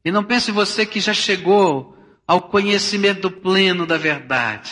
E 0.06 0.12
não 0.12 0.24
pense 0.24 0.52
você 0.52 0.86
que 0.86 1.00
já 1.00 1.14
chegou 1.14 1.98
ao 2.28 2.42
conhecimento 2.42 3.32
pleno 3.32 3.88
da 3.88 3.98
verdade. 3.98 4.72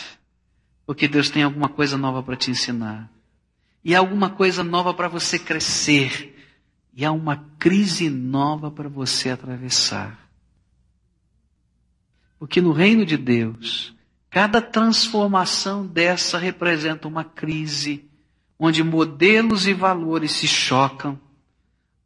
Porque 0.86 1.08
Deus 1.08 1.30
tem 1.30 1.42
alguma 1.42 1.70
coisa 1.70 1.98
nova 1.98 2.22
para 2.22 2.36
te 2.36 2.52
ensinar. 2.52 3.10
E 3.84 3.96
alguma 3.96 4.30
coisa 4.30 4.64
nova 4.64 4.94
para 4.94 5.08
você 5.08 5.40
crescer. 5.40 6.38
E 6.94 7.04
há 7.04 7.12
uma 7.12 7.38
crise 7.58 8.10
nova 8.10 8.70
para 8.70 8.90
você 8.90 9.30
atravessar. 9.30 10.21
Porque 12.42 12.60
no 12.60 12.72
reino 12.72 13.06
de 13.06 13.18
Deus, 13.18 13.94
cada 14.28 14.60
transformação 14.60 15.86
dessa 15.86 16.40
representa 16.40 17.08
uma 17.08 17.24
crise 17.24 18.10
onde 18.58 18.84
modelos 18.84 19.68
e 19.68 19.76
valores 19.76 20.32
se 20.32 20.48
chocam, 20.48 21.22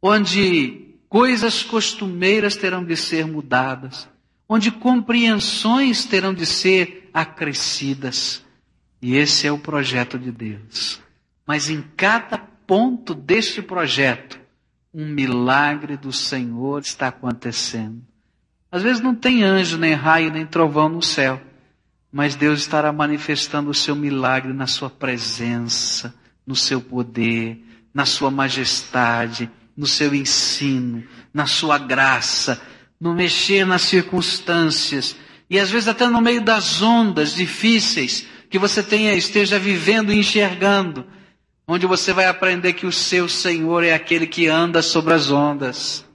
onde 0.02 0.94
coisas 1.08 1.62
costumeiras 1.62 2.54
terão 2.54 2.84
de 2.84 2.94
ser 2.98 3.26
mudadas, 3.26 4.06
onde 4.46 4.70
compreensões 4.70 6.04
terão 6.04 6.34
de 6.34 6.44
ser 6.44 7.08
acrescidas. 7.14 8.44
E 9.00 9.16
esse 9.16 9.46
é 9.46 9.52
o 9.52 9.58
projeto 9.58 10.18
de 10.18 10.30
Deus. 10.30 11.00
Mas 11.46 11.70
em 11.70 11.80
cada 11.96 12.36
ponto 12.36 13.14
deste 13.14 13.62
projeto, 13.62 14.38
um 14.92 15.06
milagre 15.06 15.96
do 15.96 16.12
Senhor 16.12 16.82
está 16.82 17.08
acontecendo. 17.08 18.02
Às 18.76 18.82
vezes 18.82 19.02
não 19.02 19.14
tem 19.14 19.42
anjo, 19.42 19.78
nem 19.78 19.94
raio, 19.94 20.30
nem 20.30 20.46
trovão 20.46 20.88
no 20.88 21.02
céu, 21.02 21.40
mas 22.12 22.34
Deus 22.34 22.60
estará 22.60 22.92
manifestando 22.92 23.70
o 23.70 23.74
seu 23.74 23.96
milagre 23.96 24.52
na 24.52 24.66
sua 24.66 24.90
presença 24.90 26.14
no 26.46 26.54
seu 26.54 26.80
poder, 26.80 27.58
na 27.92 28.06
sua 28.06 28.30
majestade, 28.30 29.50
no 29.76 29.86
seu 29.86 30.14
ensino, 30.14 31.02
na 31.34 31.46
sua 31.46 31.76
graça, 31.76 32.62
no 33.00 33.14
mexer 33.14 33.66
nas 33.66 33.82
circunstâncias 33.82 35.16
e 35.50 35.58
às 35.58 35.70
vezes 35.70 35.88
até 35.88 36.06
no 36.06 36.20
meio 36.20 36.40
das 36.40 36.80
ondas 36.80 37.34
difíceis 37.34 38.26
que 38.48 38.58
você 38.58 38.82
tenha, 38.82 39.12
esteja 39.14 39.58
vivendo 39.58 40.12
e 40.12 40.18
enxergando, 40.18 41.04
onde 41.66 41.84
você 41.84 42.12
vai 42.12 42.26
aprender 42.26 42.74
que 42.74 42.86
o 42.86 42.92
seu 42.92 43.28
Senhor 43.28 43.82
é 43.82 43.92
aquele 43.92 44.26
que 44.26 44.46
anda 44.46 44.82
sobre 44.82 45.12
as 45.14 45.30
ondas. 45.30 46.05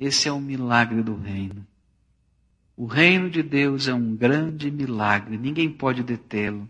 Esse 0.00 0.26
é 0.26 0.32
o 0.32 0.40
milagre 0.40 1.02
do 1.02 1.14
reino. 1.14 1.66
O 2.74 2.86
reino 2.86 3.28
de 3.28 3.42
Deus 3.42 3.86
é 3.86 3.92
um 3.92 4.16
grande 4.16 4.70
milagre, 4.70 5.36
ninguém 5.36 5.70
pode 5.70 6.02
detê-lo, 6.02 6.66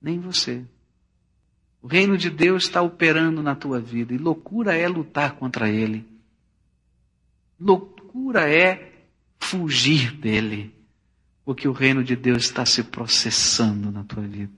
nem 0.00 0.20
você. 0.20 0.64
O 1.82 1.88
reino 1.88 2.16
de 2.16 2.30
Deus 2.30 2.64
está 2.64 2.80
operando 2.80 3.42
na 3.42 3.56
tua 3.56 3.80
vida 3.80 4.14
e 4.14 4.18
loucura 4.18 4.76
é 4.76 4.86
lutar 4.86 5.32
contra 5.32 5.68
ele. 5.68 6.06
Loucura 7.58 8.48
é 8.48 8.92
fugir 9.40 10.12
dele, 10.12 10.72
porque 11.44 11.66
o 11.66 11.72
reino 11.72 12.04
de 12.04 12.14
Deus 12.14 12.44
está 12.44 12.64
se 12.64 12.84
processando 12.84 13.90
na 13.90 14.04
tua 14.04 14.22
vida. 14.22 14.52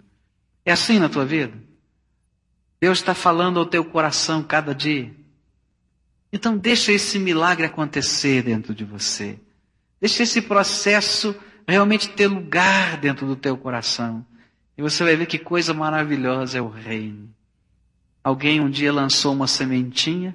É 0.66 0.72
assim 0.72 0.98
na 0.98 1.09
tua 1.09 1.24
vida? 1.24 1.57
Deus 2.79 2.98
está 2.98 3.14
falando 3.14 3.59
ao 3.59 3.64
teu 3.64 3.83
coração 3.87 4.42
cada 4.42 4.74
dia. 4.74 5.14
Então 6.33 6.57
deixa 6.57 6.93
esse 6.93 7.19
milagre 7.19 7.66
acontecer 7.66 8.43
dentro 8.43 8.75
de 8.75 8.85
você. 8.85 9.38
Deixa 10.01 10.23
esse 10.23 10.40
processo 10.40 11.35
realmente 11.66 12.09
ter 12.11 12.27
lugar 12.27 12.97
dentro 12.97 13.27
do 13.27 13.37
teu 13.37 13.57
coração. 13.57 14.25
E 14.77 14.83
você 14.83 15.05
vai 15.05 15.16
ver 15.16 15.27
que 15.27 15.38
coisa 15.38 15.75
maravilhosa 15.75 16.59
é 16.59 16.62
o 16.62 16.69
reino. 16.69 17.29
Alguém 18.23 18.61
um 18.61 18.71
dia 18.71 18.93
lançou 18.93 19.33
uma 19.33 19.47
sementinha 19.47 20.35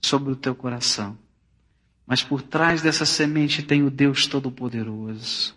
sobre 0.00 0.32
o 0.32 0.36
teu 0.36 0.54
coração. 0.54 1.16
Mas 2.06 2.22
por 2.22 2.42
trás 2.42 2.82
dessa 2.82 3.06
semente 3.06 3.62
tem 3.62 3.82
o 3.82 3.90
Deus 3.90 4.26
Todo-Poderoso. 4.26 5.54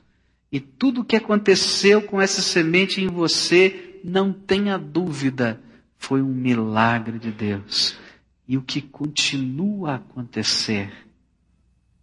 E 0.52 0.60
tudo 0.60 1.02
o 1.02 1.06
que 1.06 1.16
aconteceu 1.16 2.02
com 2.02 2.22
essa 2.22 2.42
semente 2.42 3.02
em 3.02 3.08
você, 3.08 4.00
não 4.04 4.32
tenha 4.32 4.78
dúvida, 4.78 5.60
foi 5.98 6.22
um 6.22 6.34
milagre 6.34 7.20
de 7.20 7.32
Deus. 7.32 7.98
E 8.48 8.58
o 8.58 8.62
que 8.62 8.82
continua 8.82 9.94
a 9.94 9.96
acontecer, 9.96 10.92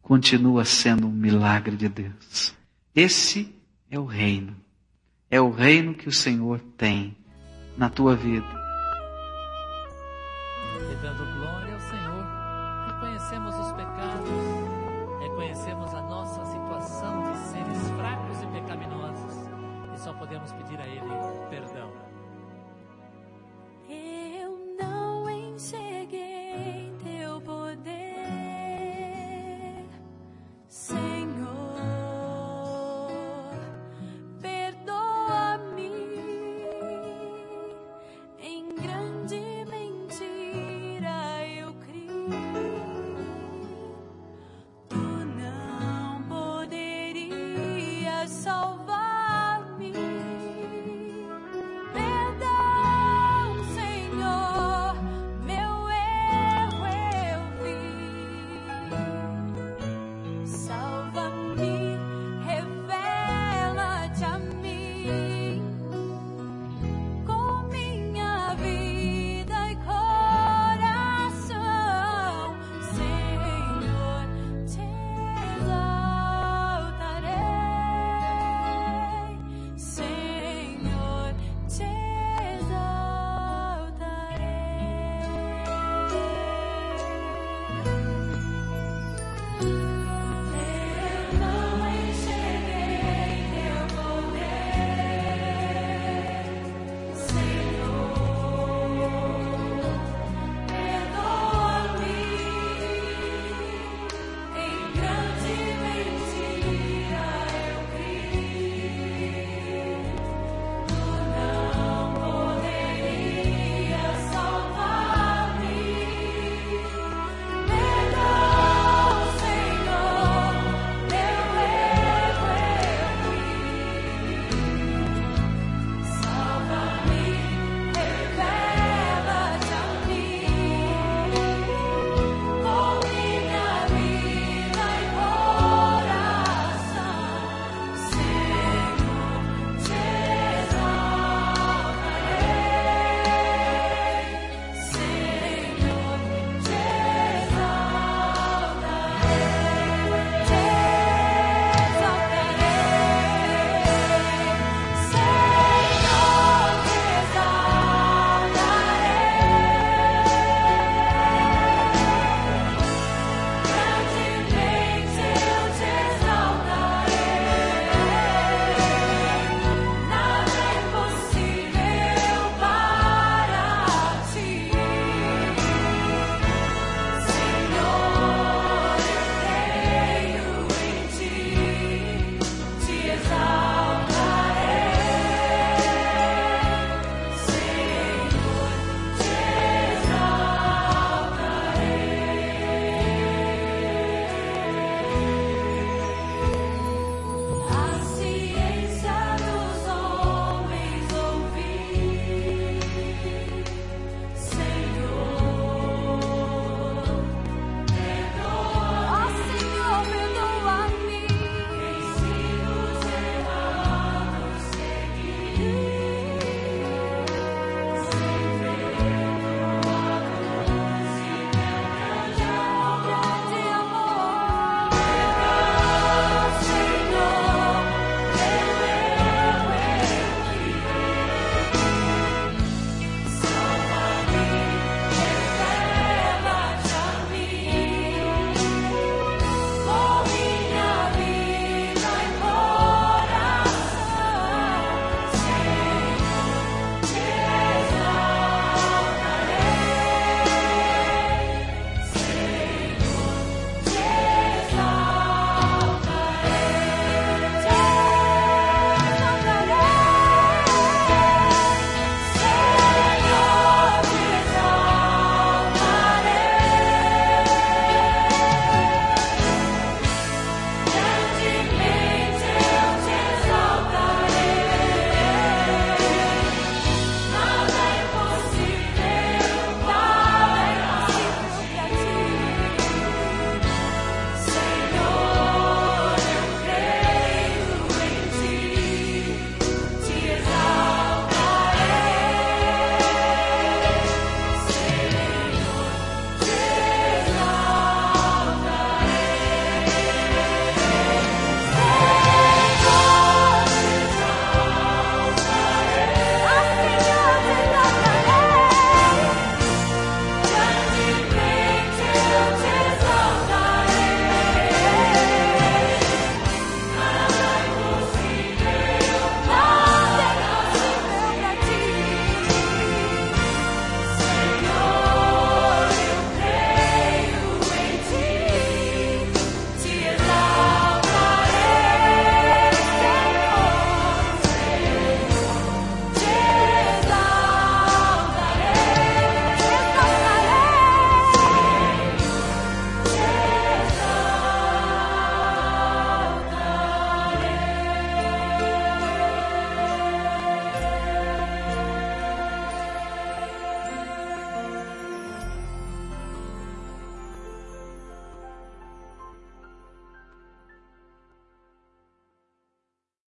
continua 0.00 0.64
sendo 0.64 1.06
um 1.06 1.12
milagre 1.12 1.76
de 1.76 1.88
Deus. 1.88 2.54
Esse 2.94 3.54
é 3.90 3.98
o 3.98 4.04
reino. 4.04 4.56
É 5.30 5.40
o 5.40 5.50
reino 5.50 5.94
que 5.94 6.08
o 6.08 6.12
Senhor 6.12 6.60
tem 6.76 7.16
na 7.76 7.88
tua 7.88 8.14
vida. 8.14 8.61